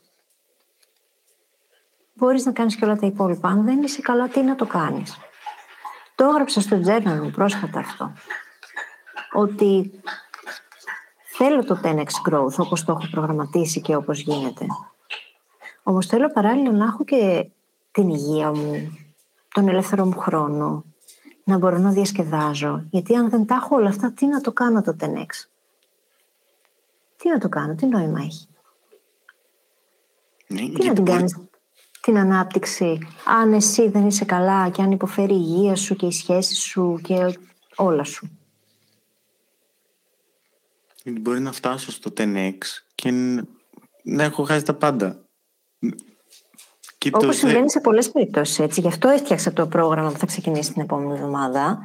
[2.14, 3.50] μπορείς να κάνεις και όλα τα υπόλοιπα.
[3.50, 5.18] Αν δεν είσαι καλά, τι να το κάνεις;
[6.16, 8.14] Το έγραψα στο journal μου πρόσφατα αυτό.
[9.34, 9.92] Ότι
[11.26, 14.66] θέλω το 10x growth όπως το έχω προγραμματίσει και όπως γίνεται.
[15.84, 17.50] Όμως θέλω παράλληλα να έχω και
[17.92, 18.98] την υγεία μου,
[19.54, 20.84] τον ελεύθερο μου χρόνο,
[21.44, 22.84] να μπορώ να διασκεδάζω.
[22.90, 25.48] Γιατί αν δεν τα έχω όλα αυτά, τι να το κάνω το 10x.
[27.18, 28.48] Τι να το κάνω, τι νόημα έχει;
[30.48, 31.38] Ναι, τι να την κάνεις;
[32.06, 36.12] Την ανάπτυξη αν εσύ δεν είσαι καλά και αν υποφέρει η υγεία σου και οι
[36.12, 37.38] σχέσεις σου και
[37.76, 38.30] όλα σου.
[41.06, 42.58] Μπορεί να φτάσω στο 10x
[42.96, 43.12] και
[44.04, 45.26] να έχω χάσει τα πάντα.
[47.12, 48.82] Όπως συμβαίνει σε πολλές περιπτώσεις έτσι.
[48.82, 51.80] Γι' αυτό έφτιαξα το πρόγραμμα που θα ξεκινήσει την επόμενη εβδομάδα.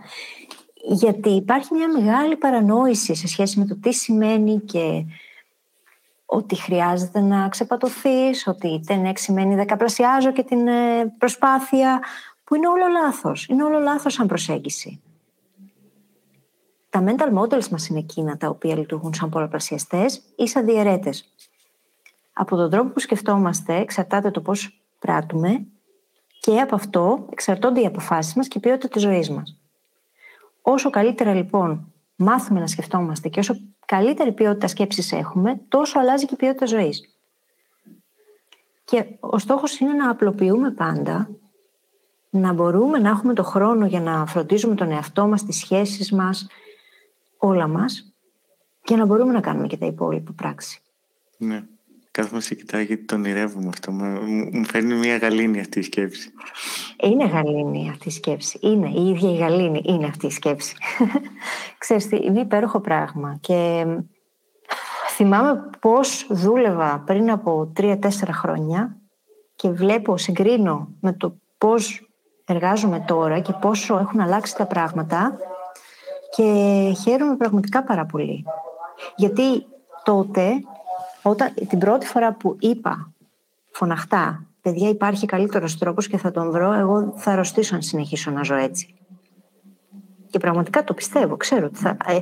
[0.89, 5.05] Γιατί υπάρχει μια μεγάλη παρανόηση σε σχέση με το τι σημαίνει και
[6.33, 12.01] ότι χρειάζεται να ξεπατωθείς, ότι ten σημαίνει δεκαπλασιάζω και την ε, προσπάθεια,
[12.45, 13.47] που είναι όλο λάθος.
[13.47, 15.03] Είναι όλο λάθος σαν προσέγγιση.
[16.91, 21.33] Τα mental models μας είναι εκείνα τα οποία λειτουργούν σαν πολλαπλασιαστές ή σαν διαιρέτες.
[22.33, 25.67] Από τον τρόπο που σκεφτόμαστε εξαρτάται το πώς πράττουμε
[26.41, 29.61] και από αυτό εξαρτώνται οι αποφάσεις μας και η ποιότητα της ζωής μας.
[30.63, 33.55] Όσο καλύτερα λοιπόν μάθουμε να σκεφτόμαστε και όσο
[33.91, 37.15] καλύτερη ποιότητα σκέψης έχουμε, τόσο αλλάζει και η ποιότητα ζωής.
[38.85, 41.31] Και ο στόχος είναι να απλοποιούμε πάντα,
[42.31, 46.47] να μπορούμε να έχουμε το χρόνο για να φροντίζουμε τον εαυτό μας, τις σχέσεις μας,
[47.39, 48.13] όλα μας
[48.83, 50.81] και να μπορούμε να κάνουμε και τα υπόλοιπα πράξη.
[51.37, 51.65] Ναι.
[52.13, 53.93] Κάθομαι σε κοιτάω γιατί τον ονειρεύομαι αυτό.
[53.93, 56.33] Μου, φέρνει μια γαλήνη αυτή η σκέψη.
[57.03, 58.59] Είναι γαλήνη αυτή η σκέψη.
[58.63, 59.83] Είναι η ίδια η γαλήνη.
[59.85, 60.75] Είναι αυτή η σκέψη.
[61.79, 63.39] Ξέρεις τι, είναι υπέροχο πράγμα.
[63.41, 63.87] Και
[65.09, 68.97] θυμάμαι πώς δούλευα πριν από τρία-τέσσερα χρόνια
[69.55, 72.09] και βλέπω, συγκρίνω με το πώς
[72.45, 75.39] εργάζομαι τώρα και πόσο έχουν αλλάξει τα πράγματα
[76.37, 76.45] και
[77.03, 78.45] χαίρομαι πραγματικά πάρα πολύ.
[79.17, 79.67] Γιατί
[80.03, 80.61] τότε
[81.23, 83.13] όταν, την πρώτη φορά που είπα
[83.71, 88.43] φωναχτά, παιδιά υπάρχει καλύτερος τρόπος και θα τον βρω, εγώ θα αρρωστήσω αν συνεχίσω να
[88.43, 88.95] ζω έτσι.
[90.31, 91.97] Και πραγματικά το πιστεύω, ξέρω ότι θα...
[92.07, 92.19] Ε,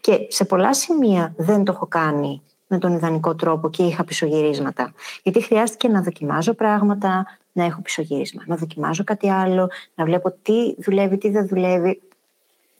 [0.00, 4.92] και σε πολλά σημεία δεν το έχω κάνει με τον ιδανικό τρόπο και είχα πισωγυρίσματα.
[5.22, 10.74] Γιατί χρειάστηκε να δοκιμάζω πράγματα, να έχω πισωγύρισμα, να δοκιμάζω κάτι άλλο, να βλέπω τι
[10.78, 12.00] δουλεύει, τι δεν δουλεύει.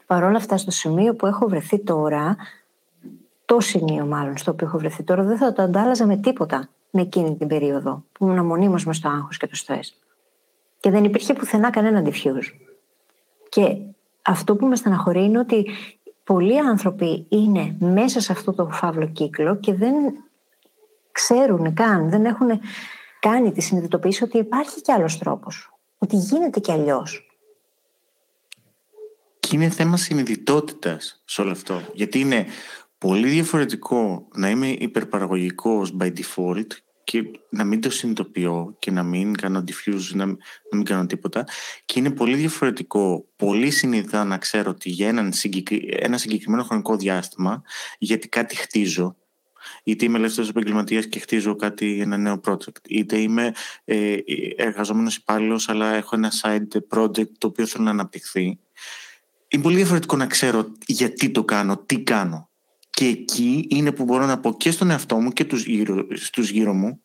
[0.07, 2.37] Παρ' όλα αυτά, στο σημείο που έχω βρεθεί τώρα,
[3.51, 7.01] το σημείο μάλλον στο οποίο έχω βρεθεί τώρα δεν θα το αντάλλαζα με τίποτα με
[7.01, 9.97] εκείνη την περίοδο που ήμουν μονίμως μες στο άγχος και το στρες.
[10.81, 12.45] Και δεν υπήρχε πουθενά κανένα diffuse.
[13.49, 13.77] Και
[14.23, 15.71] αυτό που με στεναχωρεί είναι ότι
[16.25, 19.95] πολλοί άνθρωποι είναι μέσα σε αυτό το φαύλο κύκλο και δεν
[21.13, 22.49] ξέρουν καν, δεν έχουν
[23.21, 27.25] κάνει τη συνειδητοποίηση ότι υπάρχει κι άλλος τρόπος, ότι γίνεται κι αλλιώς.
[29.41, 31.81] Και είναι θέμα συνειδητότητας σε όλο αυτό.
[31.93, 32.47] Γιατί είναι
[33.01, 36.67] πολύ διαφορετικό να είμαι υπερπαραγωγικός by default
[37.05, 40.37] και να μην το συνειδητοποιώ και να μην κάνω diffuse, να, να
[40.73, 41.47] μην κάνω τίποτα.
[41.85, 45.33] Και είναι πολύ διαφορετικό, πολύ συνειδητά να ξέρω ότι για έναν
[45.89, 47.63] ένα συγκεκριμένο χρονικό διάστημα,
[47.99, 49.17] γιατί κάτι χτίζω,
[49.85, 53.53] είτε είμαι ελεύθερος επαγγελματίας και χτίζω κάτι, ένα νέο project, είτε είμαι
[53.85, 54.17] ε,
[54.57, 58.59] εργαζόμενος υπάλληλος, αλλά έχω ένα side project το οποίο θέλω να αναπτυχθεί.
[59.49, 62.50] Είναι πολύ διαφορετικό να ξέρω γιατί το κάνω, τι κάνω.
[63.01, 66.51] Και εκεί είναι που μπορώ να πω και στον εαυτό μου και τους γύρω, στους
[66.51, 67.03] γύρω μου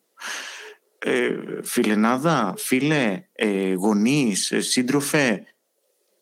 [0.99, 5.43] ε, φιλενάδα, φίλε, ε, γονείς, ε, σύντροφε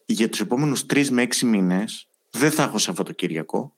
[0.05, 3.75] για τους επόμενους τρεις με έξι μήνες δεν θα έχω Σαββατοκύριακο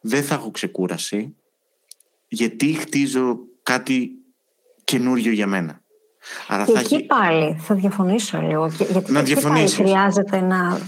[0.00, 1.36] δεν θα έχω ξεκούραση
[2.28, 4.10] γιατί χτίζω κάτι
[4.84, 5.80] καινούριο για μένα.
[6.48, 8.66] Άρα και θα εκεί πάλι θα διαφωνήσω λίγο.
[8.66, 10.80] Γιατί να εκεί πάλι χρειάζεται να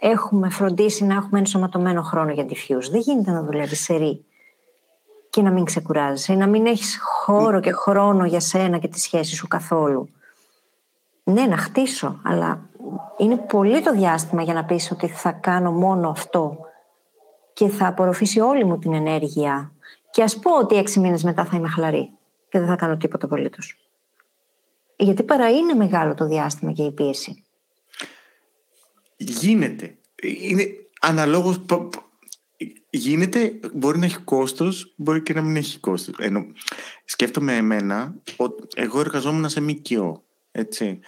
[0.00, 2.90] έχουμε φροντίσει να έχουμε ενσωματωμένο χρόνο για diffuse.
[2.90, 4.24] Δεν γίνεται να δουλεύει σε ρί
[5.30, 9.34] και να μην ξεκουράζεσαι, να μην έχεις χώρο και χρόνο για σένα και τη σχέση
[9.34, 10.08] σου καθόλου.
[11.24, 12.60] Ναι, να χτίσω, αλλά
[13.16, 16.58] είναι πολύ το διάστημα για να πεις ότι θα κάνω μόνο αυτό
[17.52, 19.72] και θα απορροφήσει όλη μου την ενέργεια
[20.10, 22.10] και ας πω ότι έξι μήνες μετά θα είμαι χαλαρή
[22.48, 23.78] και δεν θα κάνω τίποτα απολύτως.
[24.96, 27.44] Γιατί παρά είναι μεγάλο το διάστημα και η πίεση.
[29.18, 29.98] Γίνεται.
[30.22, 30.66] Είναι
[31.00, 31.60] αναλόγως...
[32.90, 36.14] Γίνεται, μπορεί να έχει κόστος, μπορεί και να μην έχει κόστος.
[36.18, 36.46] Ενώ,
[37.04, 41.00] σκέφτομαι εμένα, ότι εγώ εργαζόμουν σε ΜΚΟ, έτσι,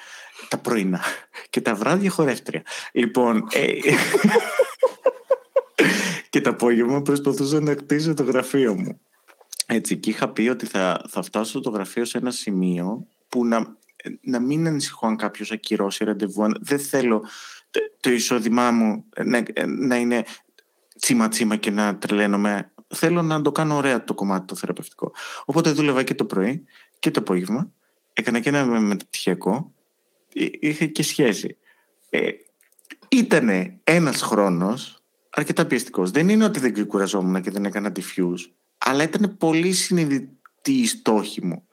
[0.49, 1.01] τα πρωινά
[1.51, 2.63] και τα βράδια χορεύτρια.
[2.93, 3.67] Λοιπόν, ε,
[6.31, 9.01] και τα απόγευμα προσπαθούσα να κτίσω το γραφείο μου.
[9.67, 13.77] Έτσι, και είχα πει ότι θα, θα φτάσω το γραφείο σε ένα σημείο που να,
[14.21, 16.47] να μην ανησυχώ αν κάποιος ακυρώσει ραντεβού.
[16.61, 17.25] Δεν θέλω
[18.01, 20.25] το εισόδημά μου να, να είναι
[20.99, 22.73] τσίμα τσίμα και να τρελαίνομαι.
[22.95, 25.13] Θέλω να το κάνω ωραία το κομμάτι το θεραπευτικό.
[25.45, 26.65] Οπότε δούλευα και το πρωί
[26.99, 27.73] και το απόγευμα.
[28.13, 29.75] Έκανα και ένα μεταπτυχιακό.
[30.61, 31.57] Είχε και σχέση.
[32.11, 32.29] Ε,
[33.09, 36.11] ήτανε ένας χρόνος αρκετά πιεστικός.
[36.11, 41.47] Δεν είναι ότι δεν κουραζόμουν και δεν έκανα diffuse, αλλά ήταν πολύ συνειδητή η στόχη
[41.47, 41.67] μου.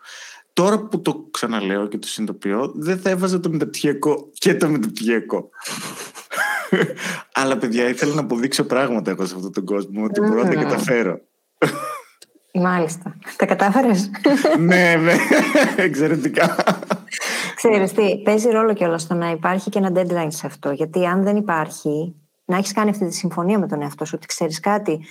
[0.57, 5.49] Τώρα που το ξαναλέω και το συνειδητοποιώ, δεν θα έβαζα το μεταπτυχιακό και το μεταπτυχιακό.
[7.33, 10.55] Αλλά παιδιά, ήθελα να αποδείξω πράγματα εγώ σε αυτόν τον κόσμο, ότι μπορώ να τα
[10.55, 11.19] καταφέρω.
[12.53, 13.17] Μάλιστα.
[13.37, 14.11] Τα κατάφερες;
[14.59, 15.15] ναι, ναι.
[15.75, 16.55] Εξαιρετικά.
[17.55, 20.71] Ξέρεις τι, παίζει ρόλο κιόλας το να υπάρχει και ένα deadline σε αυτό.
[20.71, 24.27] Γιατί αν δεν υπάρχει, να έχεις κάνει αυτή τη συμφωνία με τον εαυτό σου, ότι
[24.27, 25.05] ξέρεις κάτι,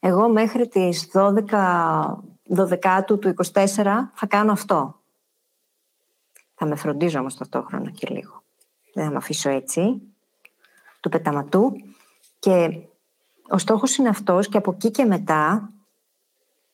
[0.00, 1.32] εγώ μέχρι τις 12,
[2.48, 3.18] 12 του
[3.52, 3.64] 24
[4.14, 5.00] θα κάνω αυτό.
[6.54, 8.42] Θα με φροντίζω όμως ταυτόχρονα και λίγο.
[8.94, 10.02] Δεν θα με αφήσω έτσι,
[11.00, 11.72] του πεταματού.
[12.38, 12.80] Και
[13.48, 15.72] ο στόχος είναι αυτός και από εκεί και μετά,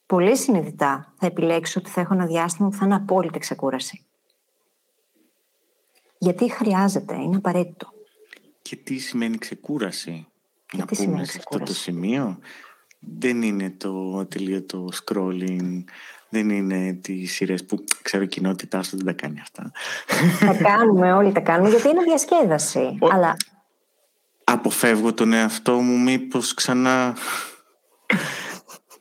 [0.07, 4.05] πολύ συνειδητά θα επιλέξω ότι θα έχω ένα διάστημα που θα είναι απόλυτη ξεκούραση.
[6.19, 7.93] Γιατί χρειάζεται, είναι απαραίτητο.
[8.63, 10.27] Και τι σημαίνει ξεκούραση;
[10.67, 12.39] Και να τι πούμε σε αυτό το σημείο.
[13.01, 15.85] Δεν είναι το ατελείωτο scrolling,
[16.29, 19.73] δεν είναι τις σειρές που ξέρω η κοινότητά σου δεν τα κάνει αυτά.
[20.41, 22.99] Τα κάνουμε, όλοι τα κάνουμε, γιατί είναι διασκέδαση.
[23.01, 23.37] Αλλά...
[24.45, 27.17] Αποφεύγω τον εαυτό μου μήπως ξανά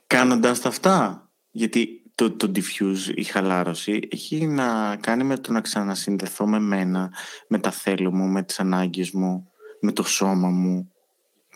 [0.06, 1.28] κάνοντας τα αυτά.
[1.50, 7.12] Γιατί το, το diffuse, η χαλάρωση, έχει να κάνει με το να ξανασυνδεθώ με μένα,
[7.48, 10.89] με τα θέλω μου, με τις ανάγκες μου, με το σώμα μου,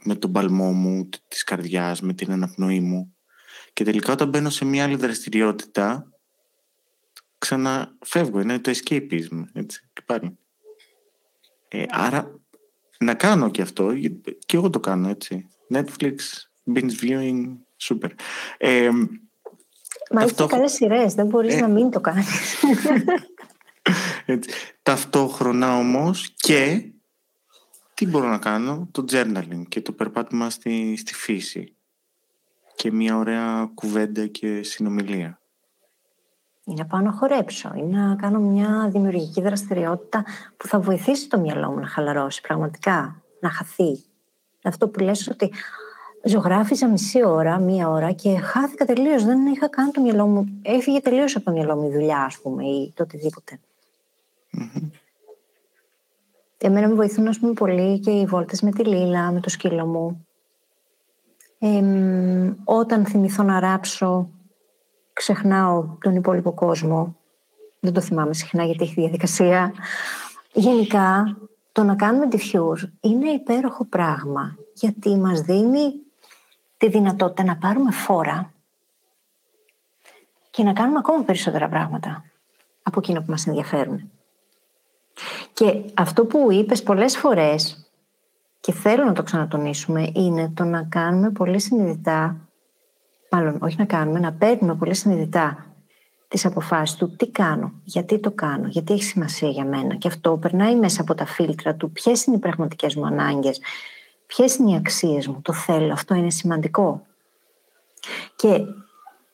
[0.05, 3.16] με τον παλμό μου, της καρδιάς, με την αναπνοή μου.
[3.72, 6.12] Και τελικά όταν μπαίνω σε μια άλλη δραστηριότητα,
[7.38, 10.38] ξαναφεύγω, είναι το escapism, έτσι, και πάλι.
[11.68, 12.40] Ε, άρα,
[12.98, 13.92] να κάνω και αυτό,
[14.46, 15.48] και εγώ το κάνω, έτσι.
[15.74, 16.14] Netflix,
[16.74, 17.57] binge viewing,
[17.88, 18.11] super.
[18.59, 18.90] Ε,
[20.11, 21.61] Μα έχεις και καλές σειρές, δεν μπορείς ε.
[21.61, 22.26] να μην το κάνεις.
[24.26, 24.50] Έτσι.
[24.82, 26.92] Ταυτόχρονα όμως και
[27.95, 31.74] τι μπορώ να κάνω, το journaling και το περπάτημα στη, στη φύση
[32.76, 35.38] και μια ωραία κουβέντα και συνομιλία.
[36.64, 40.24] Είναι να πάω να χορέψω, είναι να κάνω μια δημιουργική δραστηριότητα
[40.57, 44.05] που θα βοηθήσει το μυαλό μου να χαλαρώσει πραγματικά, να χαθεί.
[44.62, 45.53] Αυτό που λες ότι
[46.24, 49.24] ζωγράφιζα μισή ώρα, μία ώρα και χάθηκα τελείως.
[49.24, 50.61] Δεν είχα καν το μυαλό μου.
[50.62, 53.61] Έφυγε τελείως από το μυαλό μου η δουλειά, ας πούμε, ή το οτιδήποτε.
[54.59, 54.90] Mm-hmm.
[56.66, 59.86] Εμένα με βοηθούν, ας πούμε, πολύ και οι βόλτες με τη Λίλα, με το σκύλο
[59.86, 60.26] μου.
[62.64, 64.30] όταν θυμηθώ να ράψω,
[65.12, 67.16] ξεχνάω τον υπόλοιπο κόσμο.
[67.80, 69.74] Δεν το θυμάμαι συχνά γιατί έχει διαδικασία.
[70.52, 71.36] Γενικά,
[71.72, 75.92] το να κάνουμε diffuse είναι υπέροχο πράγμα γιατί μας δίνει
[76.76, 78.52] τη δυνατότητα να πάρουμε φόρα
[80.50, 82.24] και να κάνουμε ακόμα περισσότερα πράγματα
[82.82, 84.10] από εκείνο που μας ενδιαφέρουν.
[85.52, 87.88] Και αυτό που είπες πολλές φορές
[88.60, 92.36] και θέλω να το ξανατονίσουμε είναι το να κάνουμε πολύ συνειδητά
[93.30, 95.66] μάλλον όχι να κάνουμε, να παίρνουμε πολύ συνειδητά
[96.28, 100.36] τις αποφάσεις του τι κάνω, γιατί το κάνω, γιατί έχει σημασία για μένα και αυτό
[100.36, 103.60] περνάει μέσα από τα φίλτρα του ποιες είναι οι πραγματικές μου ανάγκες,
[104.26, 107.06] Ποιες είναι οι αξίες μου, το θέλω, αυτό είναι σημαντικό.
[108.36, 108.60] Και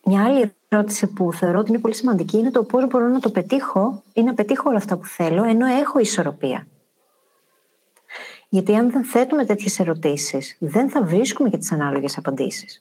[0.05, 3.31] μια άλλη ερώτηση που θεωρώ ότι είναι πολύ σημαντική είναι το πώς μπορώ να το
[3.31, 6.67] πετύχω ή να πετύχω όλα αυτά που θέλω ενώ έχω ισορροπία.
[8.49, 12.81] Γιατί αν δεν θέτουμε τέτοιες ερωτήσεις, δεν θα βρίσκουμε και τις ανάλογες απαντήσεις.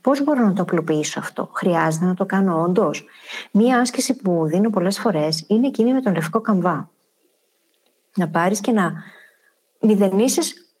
[0.00, 3.04] Πώς μπορώ να το απλοποιήσω αυτό, Χρειάζεται να το κάνω όντως;
[3.50, 6.90] Μία άσκηση που δίνω πολλές φορές είναι εκείνη με τον λευκό καμβά.
[8.16, 8.92] Να πάρεις και να
[9.80, 10.74] μηδενίσεις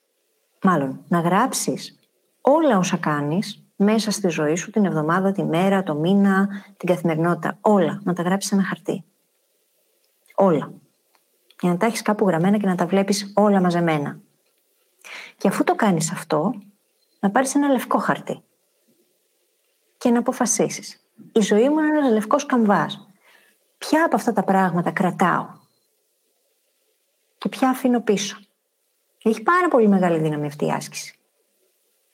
[0.62, 1.98] μάλλον να γράψεις
[2.40, 7.58] όλα όσα κάνεις μέσα στη ζωή σου, την εβδομάδα, τη μέρα, το μήνα, την καθημερινότητα,
[7.60, 9.04] όλα, να τα γράψεις σε ένα χαρτί.
[10.34, 10.72] Όλα.
[11.60, 14.20] Για να τα έχεις κάπου γραμμένα και να τα βλέπεις όλα μαζεμένα.
[15.36, 16.54] Και αφού το κάνεις αυτό,
[17.20, 18.42] να πάρεις ένα λευκό χαρτί
[19.98, 21.00] και να αποφασίσεις.
[21.32, 23.08] Η ζωή μου είναι ένας λευκός καμβάς.
[23.78, 25.46] Ποια από αυτά τα πράγματα κρατάω;
[27.38, 28.38] Και ποια αφήνω πίσω;
[29.22, 31.15] Έχει πάρα πολύ μεγάλη δύναμη αυτή η άσκηση.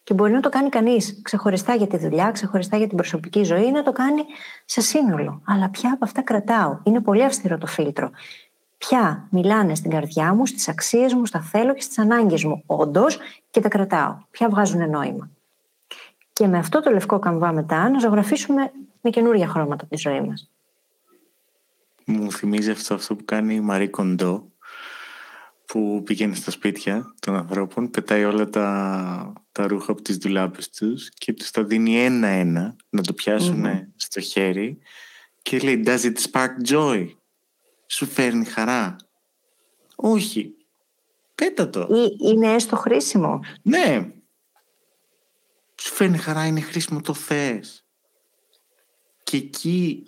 [0.04, 3.70] Και μπορεί να το κάνει κανείς ξεχωριστά για τη δουλειά, ξεχωριστά για την προσωπική ζωή,
[3.70, 4.22] να το κάνει
[4.64, 5.42] σε σύνολο.
[5.46, 6.78] Αλλά ποια από αυτά κρατάω.
[6.82, 8.10] Είναι πολύ αυστηρό το φίλτρο.
[8.78, 13.18] Ποια μιλάνε στην καρδιά μου, στις αξίες μου, στα θέλω και στις ανάγκες μου, όντως,
[13.50, 14.16] και τα κρατάω.
[14.30, 15.30] Ποια βγάζουν νόημα.
[16.32, 20.50] Και με αυτό το λευκό καμβά μετά να ζωγραφίσουμε με καινούργια χρώματα τη ζωή μας.
[22.04, 24.51] Μου θυμίζει αυτό, αυτό που κάνει η Μαρή Κοντό
[25.72, 31.10] που πηγαίνει στα σπίτια των ανθρώπων, πετάει όλα τα, τα ρούχα από τις δουλάπες τους
[31.10, 33.64] και τους τα δίνει ένα-ένα να το πιασουν
[33.96, 34.78] στο χέρι
[35.42, 37.08] και λέει «Does it spark joy»
[37.86, 38.96] Σου φέρνει χαρά.
[39.94, 40.54] Όχι.
[41.34, 41.80] Πέτα το.
[41.80, 43.40] Ή είναι έστω χρήσιμο.
[43.62, 44.12] Ναι.
[45.80, 47.84] Σου φέρνει χαρά, είναι χρήσιμο, το θες.
[49.22, 50.04] Και εκεί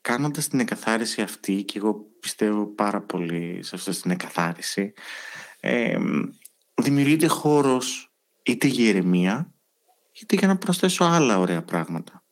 [0.00, 4.92] κάνοντας την εκαθάριση αυτή και εγώ πιστεύω πάρα πολύ σε αυτή την εκαθάριση
[5.60, 5.98] ε,
[6.74, 8.12] δημιουργείται χώρος
[8.42, 9.52] είτε για ηρεμία
[10.12, 12.22] είτε για να προσθέσω άλλα ωραία πράγματα.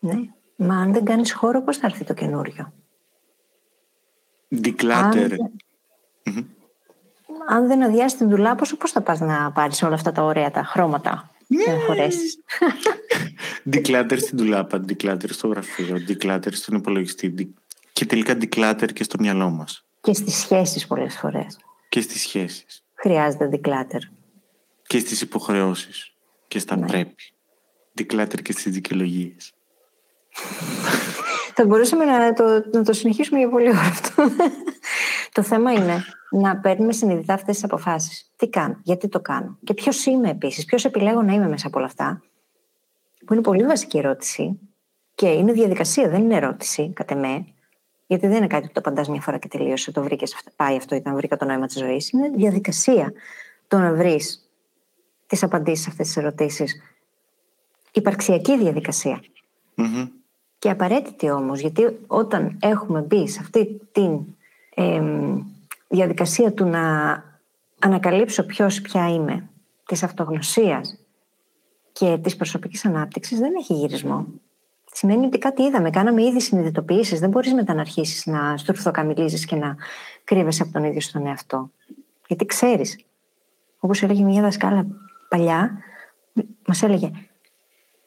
[0.00, 0.14] Ναι,
[0.56, 2.72] μα αν δεν κάνεις χώρο πώς θα έρθει το καινούριο;
[4.62, 5.36] Declutter.
[6.24, 6.50] Αν,
[7.48, 10.50] αν δεν αδειάσει την δουλάπα σου, πώς θα πας να πάρεις όλα αυτά τα ωραία
[10.50, 11.72] τα χρώματα; Yeah.
[11.72, 12.38] να χωρέσεις.
[13.72, 17.54] declutter στην δουλάπα, declutter στο γραφείο, declutter στον υπολογιστή
[17.98, 19.84] και τελικά declutter και στο μυαλό μας.
[20.00, 21.58] Και στις σχέσεις πολλές φορές.
[21.88, 22.84] Και στις σχέσεις.
[22.94, 24.00] Χρειάζεται declutter.
[24.86, 26.12] Και στις υποχρεώσεις.
[26.48, 26.86] Και στα ναι.
[26.86, 27.32] πρέπει.
[27.98, 29.52] Declutter και στις δικαιολογίες.
[31.54, 34.22] Θα μπορούσαμε να το, να το συνεχίσουμε για πολύ ώρα αυτό.
[35.32, 38.32] το θέμα είναι να παίρνουμε συνειδητά αυτές τις αποφάσεις.
[38.36, 41.78] Τι κάνω, γιατί το κάνω και ποιος είμαι επίσης, ποιος επιλέγω να είμαι μέσα από
[41.78, 42.22] όλα αυτά.
[43.26, 44.58] Που είναι πολύ βασική ερώτηση
[45.14, 47.46] και είναι διαδικασία, δεν είναι ερώτηση, κατά με.
[48.10, 50.94] Γιατί δεν είναι κάτι που το απαντά μια φορά και τελείωσε, το βρήκες, πάει αυτό,
[50.94, 52.10] ήταν βρήκα το νόημα της ζωής.
[52.10, 53.12] Είναι διαδικασία
[53.68, 54.50] το να βρεις
[55.26, 56.82] τις απαντήσεις σε αυτές τις ερωτήσεις.
[57.92, 59.22] Υπαρξιακή διαδικασία.
[60.58, 64.08] Και απαραίτητη όμως, γιατί όταν έχουμε μπει σε αυτή τη
[65.88, 66.82] διαδικασία του να
[67.78, 69.48] ανακαλύψω ποιος ποια είμαι,
[69.86, 70.98] της αυτογνωσίας
[71.92, 74.26] και της προσωπικής ανάπτυξης, δεν έχει γυρισμό.
[74.98, 77.16] Σημαίνει ότι κάτι είδαμε, κάναμε ήδη συνειδητοποιήσει.
[77.16, 79.76] Δεν μπορείς μετά να αρχίσεις να στουρθοκαμιλίζει και να
[80.24, 81.70] κρύβεσαι από τον ίδιο στον εαυτό.
[82.26, 83.04] Γιατί ξέρεις.
[83.78, 84.86] Όπως έλεγε μια δασκάλα
[85.28, 85.78] παλιά,
[86.66, 87.10] μας έλεγε: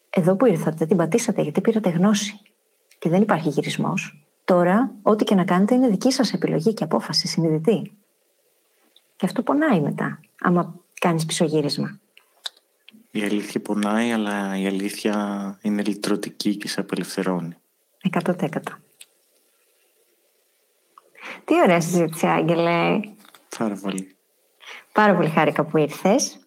[0.10, 2.40] εδώ που ήρθατε, την πατήσατε γιατί πήρατε γνώση
[3.00, 4.26] και δεν υπάρχει γυρισμός.
[4.46, 7.98] Τώρα, ό,τι και να κάνετε είναι δική σας επιλογή και απόφαση συνειδητή.
[9.16, 12.00] Και αυτό πονάει μετά, άμα κάνεις πισωγύρισμα.
[13.12, 17.56] Η αλήθεια πονάει, αλλά η αλήθεια είναι λυτρωτική και σε απελευθερώνει.
[18.24, 18.34] 100%.
[21.44, 23.00] Τι ωραία συζήτηση, Άγγελε.
[23.58, 24.16] Πάρα πολύ.
[24.92, 26.40] Πάρα πολύ χάρηκα που ήρθες.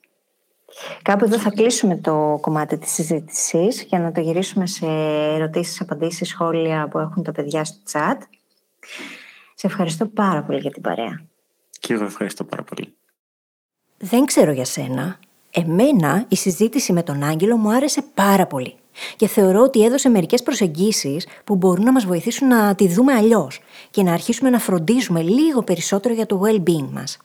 [1.03, 4.87] Κάπου εδώ θα κλείσουμε το κομμάτι της συζήτησης για να το γυρίσουμε σε
[5.35, 8.19] ερωτήσεις, απαντήσεις, σχόλια που έχουν τα παιδιά στο chat.
[9.55, 11.25] Σε ευχαριστώ πάρα πολύ για την παρέα.
[11.71, 12.95] Και εγώ ευχαριστώ πάρα πολύ.
[13.99, 15.19] Δεν ξέρω για σένα.
[15.57, 18.75] Εμένα η συζήτηση με τον Άγγελο μου άρεσε πάρα πολύ.
[19.17, 23.61] Και θεωρώ ότι έδωσε μερικές προσεγγίσεις που μπορούν να μας βοηθήσουν να τη δούμε αλλιώς
[23.91, 27.19] και να αρχίσουμε να φροντίζουμε λίγο περισσότερο για το well-being μας.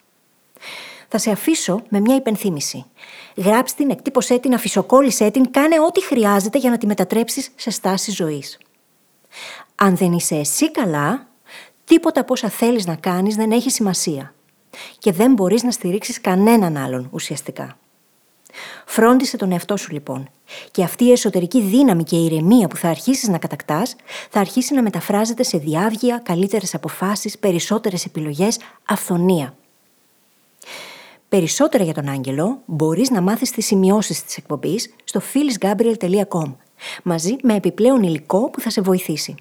[1.08, 2.86] Θα σε αφήσω με μια υπενθύμηση.
[3.36, 8.12] Γράψτε την, εκτύπωσέ την, αφισοκόλλησέ την, κάνε ό,τι χρειάζεται για να τη μετατρέψεις σε στάση
[8.12, 8.58] ζωής.
[9.76, 11.28] Αν δεν είσαι εσύ καλά,
[11.84, 14.34] τίποτα από όσα θέλεις να κάνεις δεν έχει σημασία.
[15.00, 17.78] Και δεν μπορείς να στηρίξεις κανέναν άλλον ουσιαστικά.
[18.86, 20.30] Φρόντισε τον εαυτό σου λοιπόν.
[20.72, 23.96] Και αυτή η εσωτερική δύναμη και η ηρεμία που θα αρχίσεις να κατακτάς,
[24.30, 29.54] θα αρχίσει να μεταφράζεται σε διάβγεια, καλύτερες αποφάσεις, περισσότερες επιλογές, αυθονία.
[31.30, 36.56] Περισσότερα για τον Άγγελο μπορείς να μάθεις τις σημειώσεις της εκπομπής στο phyllisgabriel.com
[37.04, 39.36] μαζί με επιπλέον υλικό που θα σε βοηθήσει.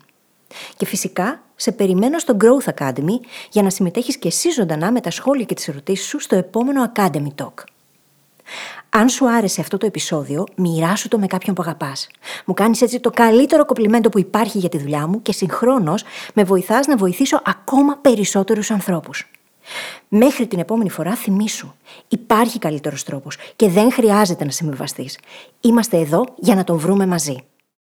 [0.76, 5.11] Και φυσικά σε περιμένω στο Growth Academy για να συμμετέχεις και εσύ ζωντανά με τα
[5.11, 7.54] σχόλια και τις ερωτήσεις σου στο επόμενο Academy Talk.
[8.91, 12.09] Αν σου άρεσε αυτό το επεισόδιο, μοιράσου το με κάποιον που αγαπάς.
[12.45, 16.03] Μου κάνεις έτσι το καλύτερο κοπλιμέντο που υπάρχει για τη δουλειά μου και συγχρόνως
[16.34, 19.30] με βοηθάς να βοηθήσω ακόμα περισσότερους ανθρώπους.
[20.09, 21.72] Μέχρι την επόμενη φορά θυμήσου.
[22.09, 25.18] Υπάρχει καλύτερος τρόπος και δεν χρειάζεται να συμβιβαστείς.
[25.61, 27.36] Είμαστε εδώ για να τον βρούμε μαζί.